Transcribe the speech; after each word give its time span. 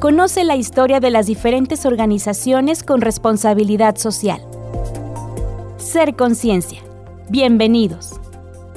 Conoce 0.00 0.44
la 0.44 0.56
historia 0.56 0.98
de 0.98 1.10
las 1.10 1.26
diferentes 1.26 1.84
organizaciones 1.84 2.82
con 2.82 3.02
responsabilidad 3.02 3.96
social. 3.96 4.40
Ser 5.76 6.16
Conciencia. 6.16 6.80
Bienvenidos. 7.28 8.18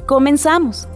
Comenzamos. 0.06 0.90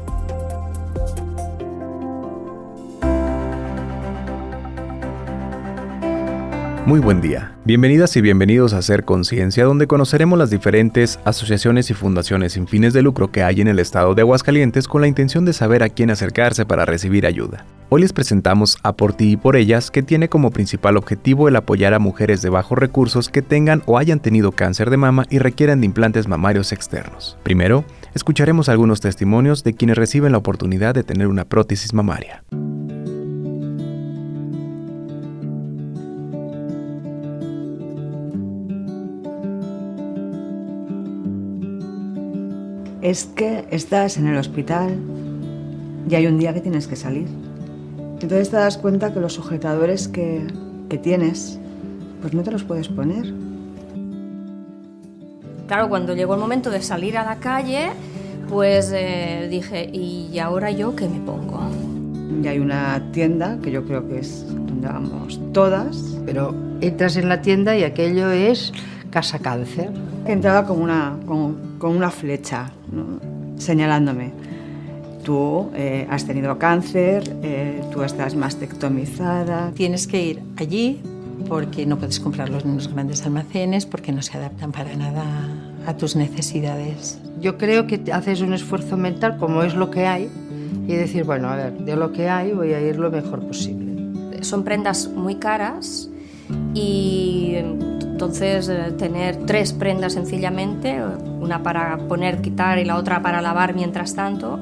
Muy 6.88 7.02
buen 7.02 7.20
día. 7.20 7.52
Bienvenidas 7.66 8.16
y 8.16 8.22
bienvenidos 8.22 8.72
a 8.72 8.82
Ser 8.82 9.04
Conciencia, 9.04 9.66
donde 9.66 9.88
conoceremos 9.88 10.40
las 10.40 10.50
diferentes 10.50 11.20
asociaciones 11.26 11.90
y 11.90 11.94
fundaciones 11.94 12.54
sin 12.54 12.66
fines 12.66 12.94
de 12.94 13.02
lucro 13.02 13.30
que 13.30 13.44
hay 13.44 13.60
en 13.60 13.68
el 13.68 13.80
estado 13.80 14.16
de 14.16 14.22
Aguascalientes 14.22 14.88
con 14.88 15.02
la 15.02 15.10
intención 15.10 15.44
de 15.44 15.52
saber 15.52 15.84
a 15.84 15.90
quién 15.90 16.12
acercarse 16.12 16.66
para 16.66 16.86
recibir 16.86 17.26
ayuda. 17.26 17.66
Hoy 17.90 18.04
les 18.04 18.14
presentamos 18.14 18.78
a 18.84 18.94
Por 18.94 19.14
ti 19.14 19.32
y 19.32 19.36
por 19.36 19.58
ellas, 19.58 19.92
que 19.92 20.02
tiene 20.02 20.30
como 20.30 20.52
principal 20.52 20.96
objetivo 20.96 21.50
el 21.50 21.58
apoyar 21.58 21.94
a 21.94 22.00
mujeres 22.00 22.42
de 22.42 22.48
bajos 22.48 22.78
recursos 22.78 23.28
que 23.28 23.42
tengan 23.42 23.84
o 23.86 23.98
hayan 23.98 24.22
tenido 24.22 24.54
cáncer 24.54 24.90
de 24.90 24.96
mama 24.96 25.26
y 25.30 25.40
requieran 25.40 25.82
de 25.82 25.88
implantes 25.88 26.30
mamarios 26.30 26.72
externos. 26.72 27.38
Primero, 27.44 27.84
escucharemos 28.16 28.70
algunos 28.70 29.02
testimonios 29.02 29.66
de 29.66 29.74
quienes 29.74 29.98
reciben 29.98 30.32
la 30.32 30.38
oportunidad 30.38 30.96
de 30.96 31.04
tener 31.04 31.28
una 31.28 31.44
prótesis 31.44 31.94
mamaria. 31.94 32.46
Es 43.02 43.26
que 43.26 43.66
estás 43.72 44.18
en 44.18 44.28
el 44.28 44.38
hospital 44.38 44.98
y 46.10 46.16
hay 46.16 46.28
un 46.28 46.38
día 46.38 46.54
que 46.54 46.62
tienes 46.62 46.88
que 46.88 46.96
salir. 46.96 47.28
Entonces 48.22 48.50
te 48.50 48.56
das 48.56 48.78
cuenta 48.78 49.14
que 49.14 49.20
los 49.20 49.34
sujetadores 49.34 50.08
que, 50.08 50.48
tienes, 51.04 51.60
pues 52.22 52.34
no 52.34 52.44
te 52.44 52.52
los 52.52 52.64
puedes 52.64 52.88
poner. 52.88 53.34
Claro, 55.68 55.90
cuando 55.90 56.16
llegó 56.16 56.34
el 56.34 56.40
momento 56.40 56.70
de 56.70 56.82
salir 56.82 57.18
a 57.18 57.26
la 57.26 57.36
calle, 57.36 57.90
pues 58.50 58.92
eh, 58.96 59.48
dije, 59.52 59.90
¿y 59.94 60.40
ahora 60.40 60.72
yo 60.72 60.96
qué 60.96 61.08
me 61.10 61.20
pongo? 61.20 61.60
Y 62.42 62.48
hay 62.48 62.60
una 62.60 63.12
tienda 63.12 63.60
que 63.62 63.72
yo 63.72 63.86
creo 63.86 64.08
que 64.08 64.20
es 64.20 64.46
donde 64.48 64.88
vamos 64.88 65.40
todas. 65.54 66.18
Pero 66.26 66.56
entras 66.82 67.18
en 67.18 67.30
la 67.30 67.42
tienda 67.42 67.76
y 67.78 67.84
aquello 67.84 68.32
es 68.32 68.72
Casa 69.12 69.40
Cáncer. 69.40 69.92
Entraba 70.26 70.66
como 70.66 70.84
una, 70.84 71.18
con 71.78 71.96
una 71.96 72.10
flecha 72.10 72.72
señalándome, 73.58 74.32
tú 75.24 75.70
eh, 75.76 76.08
has 76.10 76.26
tenido 76.26 76.58
cáncer, 76.58 77.38
eh, 77.44 77.82
tú 77.92 78.04
estás 78.04 78.36
mastectomizada. 78.36 79.72
Tienes 79.72 80.08
que 80.08 80.24
ir 80.24 80.42
allí 80.58 81.02
porque 81.48 81.86
no 81.86 81.98
puedes 81.98 82.20
comprarlos 82.20 82.64
en 82.66 82.76
los 82.76 82.92
grandes 82.92 83.26
almacenes, 83.26 83.86
porque 83.86 84.12
no 84.12 84.22
se 84.22 84.38
adaptan 84.38 84.72
para 84.72 84.96
nada 84.96 85.26
a 85.86 85.96
tus 85.96 86.16
necesidades. 86.16 87.20
Yo 87.40 87.58
creo 87.58 87.88
que 87.88 88.02
haces 88.12 88.42
un 88.42 88.54
esfuerzo 88.54 88.98
mental 88.98 89.38
como 89.38 89.64
es 89.64 89.76
lo 89.76 89.92
que 89.92 90.06
hay 90.08 90.30
y 90.88 90.94
decir, 90.96 91.24
bueno, 91.24 91.50
a 91.50 91.56
ver, 91.56 91.78
de 91.78 91.96
lo 91.96 92.12
que 92.12 92.30
hay 92.30 92.54
voy 92.54 92.74
a 92.74 92.82
ir 92.82 92.98
lo 92.98 93.12
mejor 93.12 93.46
posible. 93.46 93.86
Son 94.42 94.64
prendas 94.64 95.10
muy 95.10 95.36
caras 95.36 96.10
y 96.74 97.56
entonces 98.18 98.68
eh, 98.68 98.94
tener 98.98 99.46
tres 99.46 99.74
prendas 99.74 100.14
sencillamente, 100.14 101.00
una 101.40 101.62
para 101.62 102.00
poner, 102.08 102.42
quitar 102.42 102.80
y 102.80 102.84
la 102.84 102.96
otra 102.96 103.22
para 103.22 103.44
lavar 103.44 103.76
mientras 103.76 104.16
tanto, 104.16 104.60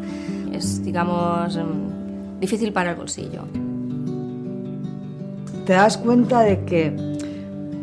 es, 0.52 0.84
digamos, 0.84 1.56
em, 1.56 2.40
difícil 2.42 2.74
para 2.74 2.90
el 2.90 2.98
bolsillo. 2.98 3.44
Te 5.66 5.72
das 5.72 5.98
cuenta 5.98 6.42
de 6.42 6.66
que 6.66 6.94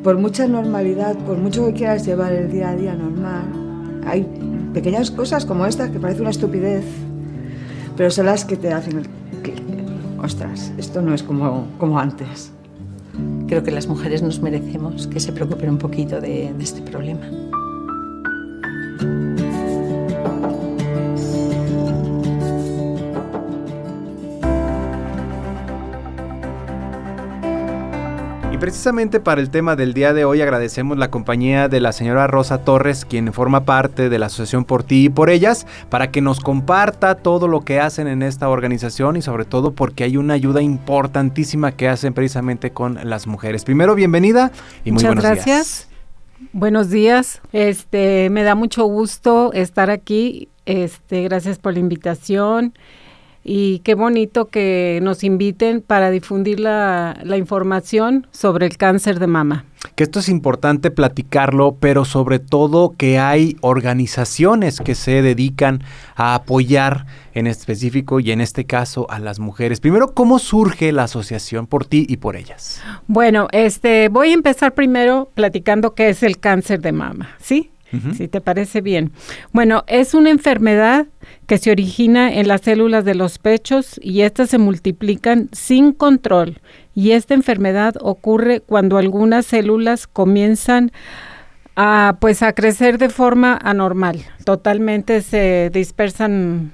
por 0.04 0.18
mucha 0.18 0.46
normalidad, 0.46 1.16
por 1.16 1.38
mucho 1.38 1.64
que 1.64 1.72
quieras 1.72 2.04
llevar 2.04 2.34
el 2.34 2.52
día 2.52 2.68
a 2.68 2.76
día 2.76 2.94
normal, 2.94 4.02
hay 4.06 4.28
pequeñas 4.74 5.10
cosas 5.10 5.46
como 5.46 5.64
esta 5.64 5.90
que 5.90 5.98
parece 5.98 6.20
una 6.20 6.32
estupidez, 6.32 6.84
pero 7.96 8.10
son 8.10 8.26
las 8.26 8.44
que 8.44 8.58
te 8.58 8.74
hacen 8.74 8.98
el 8.98 9.06
Ostras, 10.22 10.70
esto 10.76 11.00
no 11.00 11.14
es 11.14 11.22
como, 11.22 11.66
como 11.78 11.98
antes 11.98 12.52
creo 13.52 13.62
que 13.62 13.70
las 13.70 13.86
mujeres 13.86 14.22
nos 14.22 14.40
merecemos 14.40 15.06
que 15.08 15.20
se 15.20 15.30
preocupen 15.30 15.68
un 15.68 15.76
poquito 15.76 16.22
de, 16.22 16.54
este 16.58 16.80
problema. 16.80 17.20
Precisamente 28.62 29.18
para 29.18 29.40
el 29.40 29.50
tema 29.50 29.74
del 29.74 29.92
día 29.92 30.14
de 30.14 30.24
hoy 30.24 30.40
agradecemos 30.40 30.96
la 30.96 31.10
compañía 31.10 31.68
de 31.68 31.80
la 31.80 31.90
señora 31.90 32.28
Rosa 32.28 32.58
Torres, 32.58 33.04
quien 33.04 33.32
forma 33.32 33.64
parte 33.64 34.08
de 34.08 34.20
la 34.20 34.26
Asociación 34.26 34.64
Por 34.64 34.84
Ti 34.84 35.06
y 35.06 35.08
Por 35.08 35.30
Ellas, 35.30 35.66
para 35.88 36.12
que 36.12 36.20
nos 36.20 36.38
comparta 36.38 37.16
todo 37.16 37.48
lo 37.48 37.62
que 37.62 37.80
hacen 37.80 38.06
en 38.06 38.22
esta 38.22 38.48
organización 38.48 39.16
y 39.16 39.22
sobre 39.22 39.46
todo 39.46 39.72
porque 39.72 40.04
hay 40.04 40.16
una 40.16 40.34
ayuda 40.34 40.62
importantísima 40.62 41.72
que 41.72 41.88
hacen 41.88 42.14
precisamente 42.14 42.70
con 42.70 43.00
las 43.02 43.26
mujeres. 43.26 43.64
Primero, 43.64 43.96
bienvenida 43.96 44.52
y 44.84 44.92
muy 44.92 45.02
Muchas 45.02 45.16
buenos 45.16 45.24
gracias. 45.24 45.88
Buenos 46.52 46.88
días. 46.88 47.40
Este, 47.52 48.30
me 48.30 48.44
da 48.44 48.54
mucho 48.54 48.84
gusto 48.84 49.52
estar 49.54 49.90
aquí. 49.90 50.50
Este, 50.66 51.24
gracias 51.24 51.58
por 51.58 51.72
la 51.72 51.80
invitación 51.80 52.74
y 53.44 53.80
qué 53.80 53.94
bonito 53.94 54.48
que 54.48 55.00
nos 55.02 55.24
inviten 55.24 55.80
para 55.80 56.10
difundir 56.10 56.60
la, 56.60 57.16
información 57.36 58.26
sobre 58.30 58.66
el 58.66 58.76
cáncer 58.76 59.18
de 59.18 59.26
mama. 59.26 59.64
Que 59.96 60.04
esto 60.04 60.20
es 60.20 60.28
importante 60.28 60.92
platicarlo, 60.92 61.76
pero 61.80 62.04
sobre 62.04 62.38
todo 62.38 62.94
que 62.96 63.18
hay 63.18 63.56
organizaciones 63.62 64.78
que 64.78 64.94
se 64.94 65.22
dedican 65.22 65.82
a 66.14 66.34
apoyar 66.34 67.06
en 67.34 67.48
específico 67.48 68.20
y 68.20 68.30
en 68.30 68.40
este 68.40 68.64
caso 68.64 69.10
a 69.10 69.18
las 69.18 69.40
mujeres. 69.40 69.80
Primero, 69.80 70.14
¿cómo 70.14 70.38
surge 70.38 70.92
la 70.92 71.04
asociación 71.04 71.66
por 71.66 71.84
ti 71.84 72.06
y 72.08 72.18
por 72.18 72.36
ellas? 72.36 72.80
Bueno, 73.08 73.48
este 73.50 74.08
voy 74.08 74.30
a 74.30 74.34
empezar 74.34 74.74
primero 74.74 75.30
platicando 75.34 75.94
qué 75.94 76.10
es 76.10 76.22
el 76.22 76.38
cáncer 76.38 76.80
de 76.80 76.92
mama, 76.92 77.30
¿sí? 77.40 77.71
Si 78.16 78.28
te 78.28 78.40
parece 78.40 78.80
bien. 78.80 79.12
Bueno, 79.52 79.84
es 79.86 80.14
una 80.14 80.30
enfermedad 80.30 81.06
que 81.46 81.58
se 81.58 81.70
origina 81.70 82.32
en 82.32 82.48
las 82.48 82.62
células 82.62 83.04
de 83.04 83.14
los 83.14 83.38
pechos 83.38 84.00
y 84.02 84.22
estas 84.22 84.50
se 84.50 84.58
multiplican 84.58 85.48
sin 85.52 85.92
control. 85.92 86.60
Y 86.94 87.12
esta 87.12 87.34
enfermedad 87.34 87.94
ocurre 88.00 88.60
cuando 88.60 88.98
algunas 88.98 89.46
células 89.46 90.06
comienzan 90.06 90.92
a 91.76 92.16
pues 92.20 92.42
a 92.42 92.52
crecer 92.52 92.98
de 92.98 93.08
forma 93.08 93.58
anormal. 93.62 94.20
Totalmente 94.44 95.22
se 95.22 95.70
dispersan 95.72 96.72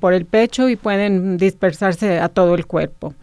por 0.00 0.14
el 0.14 0.26
pecho 0.26 0.68
y 0.68 0.76
pueden 0.76 1.36
dispersarse 1.36 2.18
a 2.18 2.28
todo 2.28 2.54
el 2.54 2.66
cuerpo. 2.66 3.14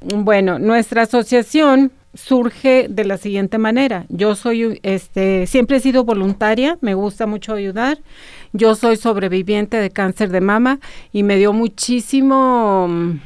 Bueno, 0.00 0.58
nuestra 0.58 1.02
asociación 1.02 1.92
surge 2.14 2.86
de 2.88 3.04
la 3.04 3.16
siguiente 3.16 3.58
manera. 3.58 4.04
Yo 4.08 4.34
soy, 4.34 4.80
este, 4.82 5.46
siempre 5.46 5.78
he 5.78 5.80
sido 5.80 6.04
voluntaria, 6.04 6.78
me 6.80 6.94
gusta 6.94 7.26
mucho 7.26 7.54
ayudar. 7.54 7.98
Yo 8.52 8.74
soy 8.74 8.96
sobreviviente 8.96 9.78
de 9.78 9.90
cáncer 9.90 10.30
de 10.30 10.40
mama 10.40 10.78
y 11.12 11.22
me 11.22 11.36
dio 11.36 11.52
muchísimo, 11.52 12.86
mm, 12.88 13.20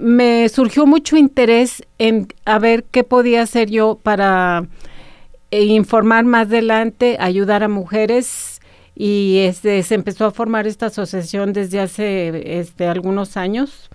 me 0.00 0.48
surgió 0.48 0.86
mucho 0.86 1.16
interés 1.16 1.82
en 1.98 2.28
a 2.44 2.58
ver 2.58 2.84
qué 2.84 3.04
podía 3.04 3.42
hacer 3.42 3.70
yo 3.70 3.98
para 4.02 4.66
eh, 5.50 5.64
informar 5.64 6.24
más 6.24 6.46
adelante, 6.46 7.16
ayudar 7.20 7.62
a 7.62 7.68
mujeres 7.68 8.60
y 8.94 9.38
este, 9.40 9.82
se 9.82 9.96
empezó 9.96 10.26
a 10.26 10.30
formar 10.30 10.66
esta 10.66 10.86
asociación 10.86 11.52
desde 11.52 11.80
hace 11.80 12.58
este, 12.60 12.86
algunos 12.86 13.36
años 13.36 13.90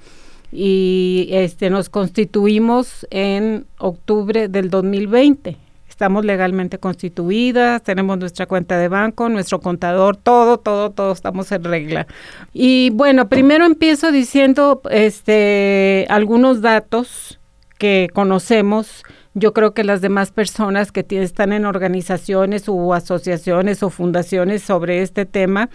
y 0.51 1.29
este 1.31 1.69
nos 1.69 1.89
constituimos 1.89 3.07
en 3.11 3.65
octubre 3.77 4.47
del 4.47 4.69
2020. 4.69 5.57
Estamos 5.87 6.23
legalmente 6.23 6.77
constituidas, 6.77 7.83
tenemos 7.83 8.17
nuestra 8.17 8.45
cuenta 8.45 8.77
de 8.77 8.87
banco, 8.87 9.27
nuestro 9.27 9.59
contador, 9.59 10.15
todo, 10.15 10.57
todo, 10.57 10.91
todo 10.91 11.11
estamos 11.11 11.51
en 11.51 11.63
regla. 11.65 12.07
Y 12.53 12.89
bueno, 12.91 13.27
primero 13.27 13.65
empiezo 13.65 14.11
diciendo 14.11 14.81
este 14.89 16.05
algunos 16.09 16.61
datos 16.61 17.39
que 17.77 18.07
conocemos 18.13 19.03
yo 19.35 19.53
creo 19.53 19.73
que 19.73 19.83
las 19.83 20.01
demás 20.01 20.31
personas 20.31 20.91
que 20.91 21.05
están 21.09 21.53
en 21.53 21.65
organizaciones 21.65 22.67
o 22.67 22.93
asociaciones 22.93 23.83
o 23.83 23.89
fundaciones 23.89 24.63
sobre 24.63 25.01
este 25.01 25.25
tema, 25.25 25.69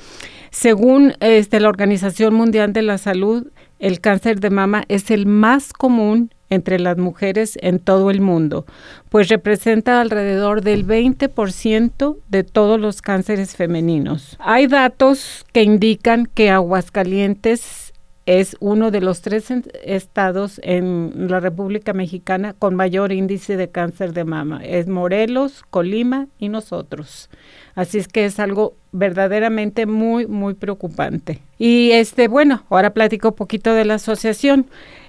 según 0.51 1.15
este, 1.21 1.61
la 1.61 1.69
Organización 1.69 2.35
Mundial 2.35 2.73
de 2.73 2.83
la 2.83 2.99
Salud, 2.99 3.49
el 3.85 4.01
cáncer 4.01 4.41
de 4.41 4.49
mama 4.49 4.85
es 4.89 5.11
el 5.11 5.27
más 5.27 5.75
común 5.75 6.31
entre 6.49 6.79
las 6.79 6.97
mujeres 6.97 7.59
en 7.61 7.79
todo 7.79 8.11
el 8.11 8.23
mundo, 8.23 8.65
pues 9.11 9.29
representa 9.29 10.01
alrededor 10.01 10.63
del 10.63 10.87
20% 10.87 12.17
de 12.29 12.45
todos 12.45 12.81
los 12.81 13.03
cánceres 13.03 13.57
femeninos. 13.57 14.37
Hay 14.41 14.69
datos 14.69 15.45
que 15.53 15.63
indican 15.63 16.27
que 16.33 16.49
Aguascalientes 16.49 17.84
es 18.27 18.57
uno 18.61 18.91
de 18.91 19.01
los 19.01 19.21
tres 19.21 19.53
estados 19.85 20.61
en 20.63 21.29
la 21.29 21.41
República 21.41 21.93
Mexicana 21.93 22.55
con 22.59 22.75
mayor 22.75 23.13
índice 23.13 23.57
de 23.57 23.69
cáncer 23.69 24.15
de 24.15 24.25
mama. 24.25 24.65
Es 24.65 24.89
Morelos, 24.89 25.63
Colima 25.69 26.29
y 26.39 26.49
nosotros. 26.49 27.29
Así 27.75 27.99
es 27.99 28.09
que 28.09 28.25
es 28.25 28.41
algo 28.41 28.77
verdaderamente 28.93 29.85
muy, 29.85 30.27
muy 30.27 30.55
preocupante. 30.55 31.41
Y 31.59 31.91
este, 31.93 32.29
bueno, 32.29 32.65
ahora 32.71 32.95
platico 32.95 33.29
un 33.29 33.35
poquito 33.35 33.75
de 33.75 33.85
la 33.85 33.95
asociación. 33.95 34.67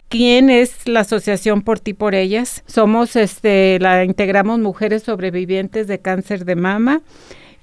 ¿Quién 0.09 0.49
es 0.49 0.87
la 0.87 0.99
asociación 0.99 1.61
por 1.61 1.79
ti 1.79 1.93
por 1.93 2.15
ellas? 2.15 2.63
Somos, 2.67 3.15
este, 3.15 3.79
la 3.79 4.03
integramos 4.03 4.59
mujeres 4.59 5.03
sobrevivientes 5.03 5.87
de 5.87 5.99
cáncer 5.99 6.45
de 6.45 6.55
mama. 6.55 7.01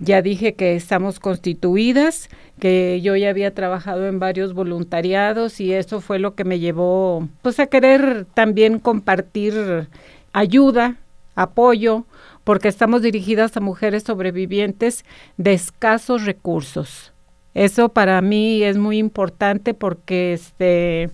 Ya 0.04 0.20
dije 0.20 0.54
que 0.54 0.74
estamos 0.74 1.20
constituidas, 1.20 2.28
que 2.58 3.00
yo 3.02 3.14
ya 3.14 3.30
había 3.30 3.54
trabajado 3.54 4.08
en 4.08 4.18
varios 4.18 4.52
voluntariados 4.52 5.60
y 5.60 5.72
eso 5.72 6.00
fue 6.00 6.18
lo 6.18 6.34
que 6.34 6.42
me 6.42 6.58
llevó 6.58 7.28
pues 7.40 7.60
a 7.60 7.68
querer 7.68 8.26
también 8.34 8.80
compartir 8.80 9.86
ayuda, 10.32 10.96
apoyo, 11.36 12.04
porque 12.42 12.66
estamos 12.66 13.02
dirigidas 13.02 13.56
a 13.56 13.60
mujeres 13.60 14.02
sobrevivientes 14.02 15.04
de 15.36 15.52
escasos 15.52 16.24
recursos. 16.24 17.12
Eso 17.54 17.90
para 17.90 18.20
mí 18.22 18.64
es 18.64 18.78
muy 18.78 18.98
importante 18.98 19.72
porque 19.72 20.32
este 20.32 21.10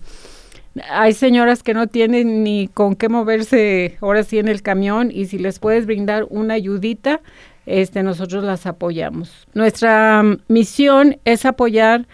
hay 0.89 1.13
señoras 1.13 1.61
que 1.61 1.73
no 1.73 1.87
tienen 1.87 2.43
ni 2.43 2.67
con 2.67 2.95
qué 2.95 3.09
moverse 3.09 3.97
ahora 4.01 4.23
sí 4.23 4.39
en 4.39 4.47
el 4.47 4.61
camión 4.61 5.11
y 5.13 5.25
si 5.25 5.37
les 5.37 5.59
puedes 5.59 5.85
brindar 5.85 6.25
una 6.29 6.53
ayudita, 6.53 7.21
este, 7.69 8.03
nosotros 8.03 8.43
las 8.43 8.65
apoyamos. 8.65 9.47
Nuestra 9.53 10.23
mm, 10.23 10.37
misión 10.47 11.17
es 11.25 11.45
apoyar 11.45 12.07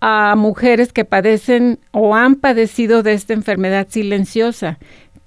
a 0.00 0.34
mujeres 0.36 0.92
que 0.92 1.04
padecen 1.04 1.80
o 1.92 2.14
han 2.14 2.36
padecido 2.36 3.02
de 3.02 3.12
esta 3.12 3.34
enfermedad 3.34 3.86
silenciosa, 3.90 4.78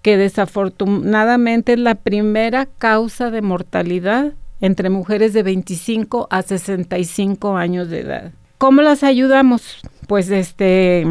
que 0.02 0.18
desafortunadamente 0.18 1.74
es 1.74 1.80
la 1.80 1.96
primera 1.96 2.66
causa 2.66 3.30
de 3.30 3.42
mortalidad 3.42 4.34
entre 4.62 4.90
mujeres 4.90 5.34
de 5.34 5.44
25 5.44 6.28
a 6.30 6.42
65 6.42 7.57
años 7.57 7.90
de 7.90 8.00
edad. 8.02 8.31
¿Cómo 8.57 8.81
las 8.81 9.04
ayudamos? 9.04 9.81
Pues 10.07 10.30
este 10.30 11.06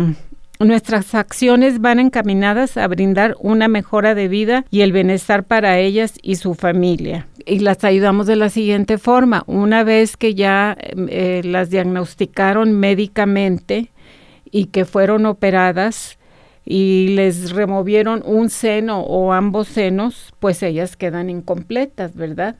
Nuestras 0.60 1.14
acciones 1.14 1.80
van 1.80 1.98
encaminadas 1.98 2.76
a 2.76 2.86
brindar 2.86 3.34
una 3.40 3.66
mejora 3.66 4.14
de 4.14 4.28
vida 4.28 4.66
y 4.70 4.82
el 4.82 4.92
bienestar 4.92 5.44
para 5.44 5.78
ellas 5.78 6.14
y 6.22 6.36
su 6.36 6.54
familia. 6.54 7.26
Y 7.46 7.60
las 7.60 7.82
ayudamos 7.82 8.26
de 8.26 8.36
la 8.36 8.50
siguiente 8.50 8.98
forma. 8.98 9.42
Una 9.46 9.84
vez 9.84 10.18
que 10.18 10.34
ya 10.34 10.76
eh, 10.78 11.40
las 11.44 11.70
diagnosticaron 11.70 12.72
médicamente 12.78 13.90
y 14.50 14.66
que 14.66 14.84
fueron 14.84 15.24
operadas, 15.24 16.18
y 16.64 17.08
les 17.16 17.50
removieron 17.50 18.22
un 18.24 18.50
seno 18.50 19.00
o 19.00 19.32
ambos 19.32 19.66
senos, 19.66 20.32
pues 20.38 20.62
ellas 20.62 20.96
quedan 20.96 21.30
incompletas, 21.30 22.14
¿verdad? 22.14 22.56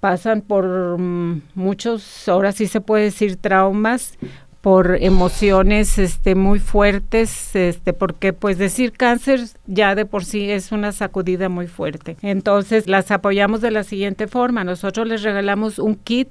Pasan 0.00 0.40
por 0.40 0.98
mm, 0.98 1.42
muchos, 1.54 2.28
ahora 2.28 2.52
sí 2.52 2.66
se 2.66 2.80
puede 2.80 3.04
decir 3.04 3.36
traumas, 3.36 4.18
por 4.60 4.98
emociones 5.00 5.98
este 5.98 6.34
muy 6.34 6.58
fuertes 6.58 7.56
este 7.56 7.92
porque 7.92 8.32
pues 8.32 8.58
decir 8.58 8.92
cáncer 8.92 9.40
ya 9.66 9.94
de 9.94 10.04
por 10.04 10.24
sí 10.24 10.50
es 10.50 10.70
una 10.72 10.92
sacudida 10.92 11.48
muy 11.48 11.66
fuerte. 11.66 12.16
Entonces 12.22 12.86
las 12.86 13.10
apoyamos 13.10 13.60
de 13.60 13.70
la 13.70 13.84
siguiente 13.84 14.26
forma. 14.26 14.64
Nosotros 14.64 15.06
les 15.08 15.22
regalamos 15.22 15.78
un 15.78 15.94
kit 15.94 16.28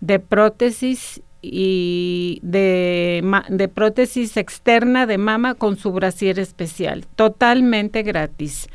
de 0.00 0.18
prótesis 0.18 1.22
y 1.42 2.40
de, 2.42 3.24
de 3.48 3.68
prótesis 3.68 4.36
externa 4.36 5.06
de 5.06 5.18
mama 5.18 5.54
con 5.54 5.76
su 5.76 5.92
brasier 5.92 6.38
especial 6.38 7.06
totalmente 7.16 8.02
gratis 8.02 8.68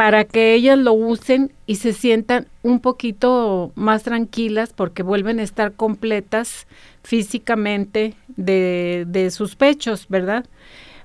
para 0.00 0.24
que 0.24 0.54
ellas 0.54 0.78
lo 0.78 0.94
usen 0.94 1.52
y 1.66 1.74
se 1.74 1.92
sientan 1.92 2.46
un 2.62 2.80
poquito 2.80 3.70
más 3.74 4.04
tranquilas 4.04 4.72
porque 4.74 5.02
vuelven 5.02 5.40
a 5.40 5.42
estar 5.42 5.72
completas 5.72 6.66
físicamente 7.04 8.14
de, 8.28 9.28
sus 9.30 9.56
pechos, 9.56 10.06
¿verdad? 10.08 10.46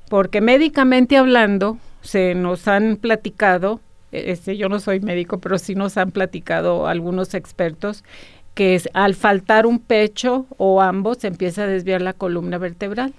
Porque 0.08 0.40
médicamente 0.40 1.18
hablando, 1.18 1.78
se 2.04 2.36
nos 2.36 2.70
han 2.70 2.96
platicado, 2.96 3.82
este, 4.14 4.56
yo 4.56 4.70
no 4.70 4.80
soy 4.80 5.02
médico, 5.02 5.40
pero 5.40 5.58
sí 5.58 5.76
nos 5.76 5.98
han 5.98 6.12
platicado 6.12 6.88
algunos 6.88 7.34
expertos, 7.34 8.06
que 8.54 8.82
al 8.94 9.14
faltar 9.14 9.66
un 9.66 9.80
pecho 9.80 10.46
o 10.56 10.82
ambos 10.82 11.18
se 11.18 11.28
empieza 11.28 11.64
a 11.64 11.68
desviar 11.68 12.02
la 12.02 12.14
columna 12.14 12.58
vertebral 12.60 13.14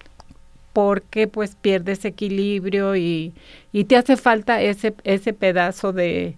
porque 0.76 1.26
pues 1.26 1.56
pierdes 1.56 2.05
equilibrio 2.05 2.96
y, 2.96 3.32
y 3.73 3.84
te 3.84 3.96
hace 3.96 4.19
falta 4.19 4.61
ese, 4.61 4.93
ese 5.05 5.32
pedazo 5.32 5.94
de, 5.94 6.37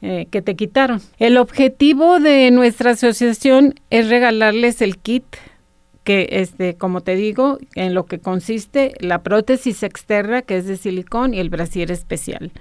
eh, 0.00 0.26
que 0.30 0.40
te 0.40 0.56
quitaron. 0.56 1.02
El 1.18 1.36
objetivo 1.36 2.18
de 2.18 2.50
nuestra 2.50 2.92
asociación 2.92 3.74
es 3.90 4.08
regalarles 4.08 4.80
el 4.80 4.96
kit 4.96 5.26
que 6.02 6.28
este, 6.30 6.76
como 6.76 7.02
te 7.02 7.14
digo, 7.14 7.58
en 7.74 7.92
lo 7.92 8.06
que 8.06 8.20
consiste 8.20 8.94
la 9.00 9.22
prótesis 9.22 9.82
externa, 9.82 10.40
que 10.40 10.56
es 10.56 10.66
de 10.66 10.78
silicón, 10.78 11.34
y 11.34 11.38
el 11.38 11.50
brasier 11.50 11.90
especial. 11.90 12.52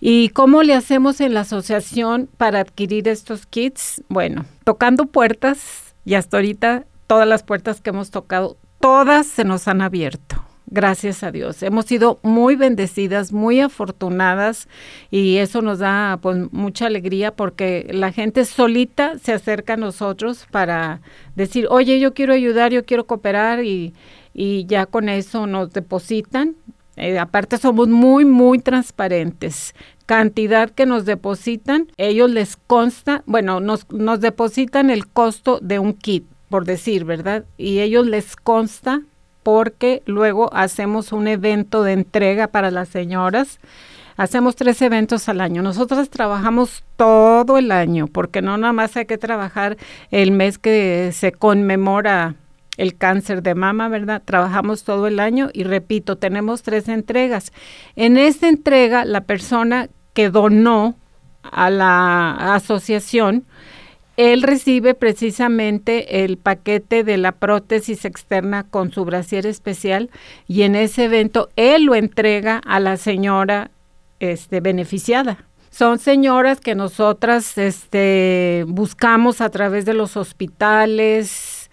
¿Y 0.00 0.30
cómo 0.30 0.62
le 0.62 0.72
hacemos 0.72 1.20
en 1.20 1.34
la 1.34 1.40
asociación 1.40 2.30
para 2.38 2.60
adquirir 2.60 3.08
estos 3.08 3.44
kits? 3.44 4.02
Bueno, 4.08 4.46
tocando 4.64 5.04
puertas, 5.04 5.94
y 6.06 6.14
hasta 6.14 6.38
ahorita 6.38 6.86
todas 7.06 7.28
las 7.28 7.42
puertas 7.42 7.82
que 7.82 7.90
hemos 7.90 8.10
tocado, 8.10 8.56
todas 8.80 9.26
se 9.26 9.44
nos 9.44 9.68
han 9.68 9.82
abierto. 9.82 10.44
Gracias 10.72 11.24
a 11.24 11.32
Dios. 11.32 11.64
Hemos 11.64 11.86
sido 11.86 12.20
muy 12.22 12.54
bendecidas, 12.54 13.32
muy 13.32 13.58
afortunadas 13.60 14.68
y 15.10 15.38
eso 15.38 15.62
nos 15.62 15.80
da 15.80 16.20
pues 16.22 16.52
mucha 16.52 16.86
alegría 16.86 17.34
porque 17.34 17.88
la 17.90 18.12
gente 18.12 18.44
solita 18.44 19.18
se 19.18 19.32
acerca 19.32 19.72
a 19.72 19.76
nosotros 19.76 20.46
para 20.52 21.00
decir, 21.34 21.66
oye, 21.70 21.98
yo 21.98 22.14
quiero 22.14 22.32
ayudar, 22.34 22.70
yo 22.70 22.84
quiero 22.84 23.04
cooperar 23.04 23.64
y, 23.64 23.94
ya 24.32 24.86
con 24.86 25.08
eso 25.08 25.48
nos 25.48 25.72
depositan. 25.72 26.54
Eh, 26.94 27.18
aparte 27.18 27.58
somos 27.58 27.88
muy, 27.88 28.24
muy 28.24 28.60
transparentes. 28.60 29.74
Cantidad 30.06 30.70
que 30.70 30.86
nos 30.86 31.04
depositan, 31.04 31.88
ellos 31.96 32.30
les 32.30 32.56
consta, 32.56 33.24
bueno, 33.26 33.58
nos, 33.58 33.90
nos 33.90 34.20
depositan 34.20 34.90
el 34.90 35.08
costo 35.08 35.58
de 35.60 35.80
un 35.80 35.94
kit, 35.94 36.29
por 36.50 36.66
decir, 36.66 37.04
¿verdad? 37.04 37.44
Y 37.56 37.80
ellos 37.80 38.06
les 38.06 38.36
consta 38.36 39.00
porque 39.42 40.02
luego 40.04 40.52
hacemos 40.52 41.12
un 41.12 41.28
evento 41.28 41.82
de 41.82 41.92
entrega 41.92 42.48
para 42.48 42.70
las 42.70 42.90
señoras. 42.90 43.58
Hacemos 44.16 44.56
tres 44.56 44.82
eventos 44.82 45.30
al 45.30 45.40
año. 45.40 45.62
Nosotros 45.62 46.10
trabajamos 46.10 46.84
todo 46.96 47.56
el 47.56 47.72
año, 47.72 48.06
porque 48.06 48.42
no 48.42 48.58
nada 48.58 48.74
más 48.74 48.94
hay 48.96 49.06
que 49.06 49.16
trabajar 49.16 49.78
el 50.10 50.32
mes 50.32 50.58
que 50.58 51.10
se 51.14 51.32
conmemora 51.32 52.34
el 52.76 52.96
cáncer 52.96 53.42
de 53.42 53.54
mama, 53.54 53.88
¿verdad? 53.88 54.22
Trabajamos 54.24 54.84
todo 54.84 55.06
el 55.06 55.20
año 55.20 55.50
y 55.52 55.64
repito, 55.64 56.16
tenemos 56.16 56.62
tres 56.62 56.88
entregas. 56.88 57.52
En 57.96 58.16
esta 58.16 58.48
entrega, 58.48 59.04
la 59.04 59.22
persona 59.22 59.88
que 60.12 60.30
donó 60.30 60.96
a 61.42 61.70
la 61.70 62.54
asociación, 62.54 63.44
él 64.20 64.42
recibe 64.42 64.92
precisamente 64.92 66.24
el 66.24 66.36
paquete 66.36 67.04
de 67.04 67.16
la 67.16 67.32
prótesis 67.32 68.04
externa 68.04 68.64
con 68.64 68.92
su 68.92 69.06
brasier 69.06 69.46
especial 69.46 70.10
y 70.46 70.62
en 70.62 70.74
ese 70.74 71.04
evento 71.04 71.48
él 71.56 71.84
lo 71.84 71.94
entrega 71.94 72.60
a 72.66 72.80
la 72.80 72.98
señora 72.98 73.70
este, 74.18 74.60
beneficiada. 74.60 75.46
Son 75.70 75.98
señoras 75.98 76.60
que 76.60 76.74
nosotras 76.74 77.56
este, 77.56 78.66
buscamos 78.68 79.40
a 79.40 79.48
través 79.48 79.86
de 79.86 79.94
los 79.94 80.18
hospitales. 80.18 81.70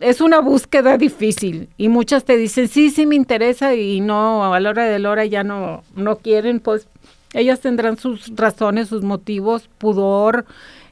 Es 0.00 0.22
una 0.22 0.40
búsqueda 0.40 0.96
difícil 0.96 1.68
y 1.76 1.90
muchas 1.90 2.24
te 2.24 2.38
dicen, 2.38 2.68
sí, 2.68 2.88
sí 2.88 3.04
me 3.04 3.16
interesa 3.16 3.74
y 3.74 4.00
no, 4.00 4.54
a 4.54 4.58
la 4.58 4.70
hora 4.70 4.84
de 4.86 4.98
la 4.98 5.10
hora 5.10 5.26
ya 5.26 5.44
no, 5.44 5.84
no 5.94 6.16
quieren, 6.16 6.60
pues 6.60 6.88
ellas 7.34 7.60
tendrán 7.60 7.98
sus 7.98 8.34
razones, 8.36 8.88
sus 8.88 9.02
motivos, 9.02 9.68
pudor, 9.76 10.46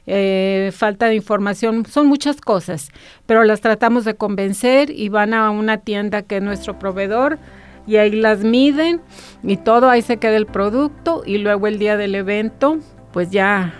eh, 0.05 0.71
falta 0.73 1.07
de 1.07 1.15
información, 1.15 1.85
son 1.85 2.07
muchas 2.07 2.41
cosas, 2.41 2.89
pero 3.25 3.43
las 3.43 3.61
tratamos 3.61 4.05
de 4.05 4.15
convencer 4.15 4.89
y 4.89 5.09
van 5.09 5.33
a 5.33 5.49
una 5.49 5.77
tienda 5.77 6.23
que 6.23 6.37
es 6.37 6.43
nuestro 6.43 6.77
proveedor 6.79 7.39
y 7.87 7.97
ahí 7.97 8.11
las 8.11 8.43
miden 8.43 9.01
y 9.43 9.57
todo, 9.57 9.89
ahí 9.89 10.01
se 10.01 10.17
queda 10.17 10.37
el 10.37 10.45
producto 10.45 11.23
y 11.25 11.37
luego 11.37 11.67
el 11.67 11.79
día 11.79 11.97
del 11.97 12.15
evento 12.15 12.79
pues 13.11 13.29
ya 13.29 13.73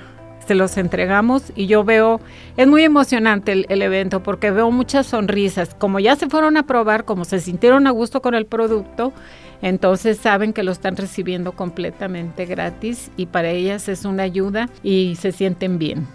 se 0.45 0.55
los 0.55 0.77
entregamos 0.77 1.51
y 1.55 1.67
yo 1.67 1.83
veo, 1.83 2.19
es 2.57 2.67
muy 2.67 2.83
emocionante 2.83 3.51
el, 3.51 3.65
el, 3.69 3.81
evento 3.81 4.23
porque 4.23 4.51
veo 4.51 4.71
muchas 4.71 5.07
sonrisas, 5.07 5.75
como 5.75 5.99
ya 5.99 6.15
se 6.15 6.29
fueron 6.29 6.57
a 6.57 6.65
probar, 6.65 7.05
como 7.05 7.25
se 7.25 7.39
sintieron 7.39 7.87
a 7.87 7.91
gusto 7.91 8.21
con 8.21 8.35
el 8.35 8.45
producto, 8.45 9.13
entonces 9.61 10.17
saben 10.17 10.53
que 10.53 10.63
lo 10.63 10.71
están 10.71 10.97
recibiendo 10.97 11.53
completamente 11.53 12.45
gratis 12.45 13.11
y 13.17 13.27
para 13.27 13.49
ellas 13.49 13.87
es 13.87 14.05
una 14.05 14.23
ayuda 14.23 14.69
y 14.83 15.17
se 15.19 15.31
sienten 15.31 15.79
bien. 15.79 16.07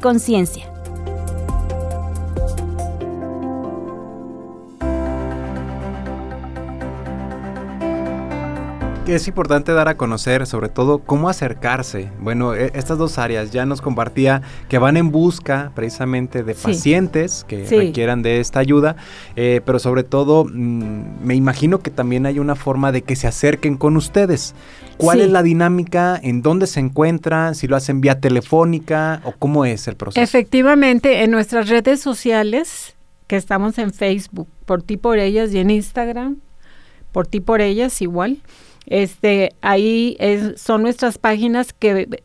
Conciencia. 0.00 0.71
Es 9.14 9.28
importante 9.28 9.72
dar 9.72 9.88
a 9.88 9.96
conocer 9.96 10.46
sobre 10.46 10.68
todo 10.68 10.98
cómo 10.98 11.28
acercarse. 11.28 12.10
Bueno, 12.20 12.54
e, 12.54 12.72
estas 12.74 12.98
dos 12.98 13.18
áreas 13.18 13.50
ya 13.50 13.66
nos 13.66 13.80
compartía 13.80 14.42
que 14.68 14.78
van 14.78 14.96
en 14.96 15.10
busca 15.10 15.72
precisamente 15.74 16.42
de 16.42 16.54
pacientes 16.54 17.44
que 17.46 17.66
requieran 17.66 18.22
de 18.22 18.40
esta 18.40 18.60
ayuda, 18.60 18.96
eh, 19.36 19.60
pero 19.64 19.78
sobre 19.78 20.04
todo 20.04 20.44
mm, 20.44 21.24
me 21.24 21.34
imagino 21.34 21.80
que 21.80 21.90
también 21.90 22.26
hay 22.26 22.38
una 22.38 22.54
forma 22.54 22.92
de 22.92 23.02
que 23.02 23.16
se 23.16 23.26
acerquen 23.26 23.76
con 23.76 23.96
ustedes. 23.96 24.54
¿Cuál 24.96 25.20
es 25.20 25.30
la 25.30 25.42
dinámica? 25.42 26.18
¿En 26.22 26.42
dónde 26.42 26.66
se 26.66 26.80
encuentran? 26.80 27.54
¿Si 27.54 27.66
lo 27.66 27.76
hacen 27.76 28.00
vía 28.00 28.20
telefónica 28.20 29.20
o 29.24 29.32
cómo 29.32 29.64
es 29.64 29.88
el 29.88 29.96
proceso? 29.96 30.22
Efectivamente, 30.22 31.24
en 31.24 31.30
nuestras 31.30 31.68
redes 31.68 32.00
sociales, 32.00 32.94
que 33.26 33.36
estamos 33.36 33.78
en 33.78 33.92
Facebook, 33.92 34.48
por 34.66 34.82
ti 34.82 34.96
por 34.96 35.18
ellas 35.18 35.52
y 35.52 35.58
en 35.58 35.70
Instagram, 35.70 36.36
por 37.12 37.26
ti 37.26 37.40
por 37.40 37.60
ellas 37.60 38.00
igual. 38.02 38.38
Este, 38.86 39.54
ahí 39.60 40.16
son 40.56 40.82
nuestras 40.82 41.18
páginas 41.18 41.72
que 41.72 42.22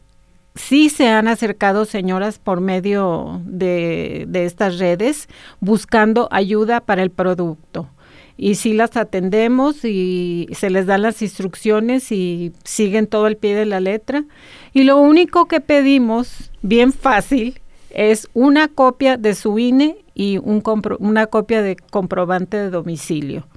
sí 0.56 0.90
se 0.90 1.08
han 1.08 1.28
acercado 1.28 1.86
señoras 1.86 2.40
por 2.40 2.62
medio 2.62 3.42
de, 3.46 4.26
de 4.28 4.46
estas 4.46 4.80
redes 4.80 5.28
buscando 5.60 6.28
ayuda 6.32 6.82
para 6.82 7.04
el 7.04 7.12
producto 7.12 7.90
y 8.38 8.56
sí 8.56 8.74
las 8.74 8.96
atendemos 8.96 9.84
y 9.84 10.48
se 10.52 10.70
les 10.70 10.86
dan 10.86 11.02
las 11.02 11.22
instrucciones 11.22 12.12
y 12.12 12.54
siguen 12.64 13.08
todo 13.08 13.28
el 13.28 13.36
pie 13.36 13.56
de 13.56 13.66
la 13.66 13.80
letra. 13.80 14.26
Y 14.74 14.84
lo 14.84 14.98
único 14.98 15.48
que 15.48 15.60
pedimos, 15.60 16.52
bien 16.62 16.94
fácil, 16.94 17.60
es 17.90 18.30
una 18.34 18.68
copia 18.68 19.18
de 19.18 19.34
su 19.34 19.58
INE 19.58 19.98
y 20.14 20.38
un 20.38 20.62
una 21.00 21.26
copia 21.26 21.64
de 21.64 21.76
comprobante 21.76 22.58
de 22.58 22.70
domicilio. 22.70 23.48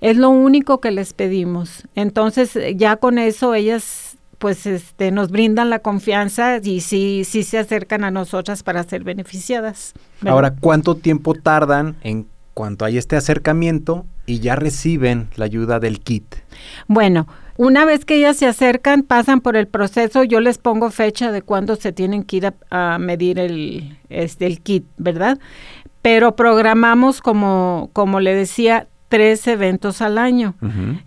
Es 0.00 0.16
lo 0.16 0.30
único 0.30 0.80
que 0.80 0.90
les 0.90 1.12
pedimos. 1.12 1.84
Entonces, 1.94 2.58
ya 2.76 2.96
con 2.96 3.18
eso 3.18 3.54
ellas 3.54 4.16
pues 4.38 4.64
este 4.64 5.10
nos 5.10 5.30
brindan 5.30 5.68
la 5.68 5.80
confianza 5.80 6.56
y 6.62 6.80
sí 6.80 7.24
sí 7.26 7.42
se 7.42 7.58
acercan 7.58 8.04
a 8.04 8.10
nosotras 8.10 8.62
para 8.62 8.82
ser 8.84 9.04
beneficiadas. 9.04 9.92
Ahora, 10.24 10.54
¿cuánto 10.58 10.94
tiempo 10.94 11.34
tardan 11.34 11.96
en 12.02 12.26
cuanto 12.54 12.86
hay 12.86 12.96
este 12.96 13.16
acercamiento 13.16 14.06
y 14.24 14.40
ya 14.40 14.56
reciben 14.56 15.28
la 15.36 15.44
ayuda 15.44 15.78
del 15.78 16.00
kit? 16.00 16.36
Bueno, 16.88 17.26
una 17.58 17.84
vez 17.84 18.06
que 18.06 18.16
ellas 18.16 18.38
se 18.38 18.46
acercan, 18.46 19.02
pasan 19.02 19.42
por 19.42 19.56
el 19.56 19.68
proceso, 19.68 20.24
yo 20.24 20.40
les 20.40 20.56
pongo 20.56 20.90
fecha 20.90 21.32
de 21.32 21.42
cuándo 21.42 21.76
se 21.76 21.92
tienen 21.92 22.24
que 22.24 22.36
ir 22.36 22.54
a, 22.70 22.98
medir 22.98 23.38
el, 23.38 23.98
este, 24.08 24.46
el 24.46 24.62
kit, 24.62 24.86
¿verdad? 24.96 25.38
Pero 26.00 26.34
programamos, 26.36 27.20
como, 27.20 27.90
como 27.92 28.20
le 28.20 28.34
decía, 28.34 28.88
tres 29.10 29.46
eventos 29.48 30.00
al 30.00 30.16
año. 30.16 30.54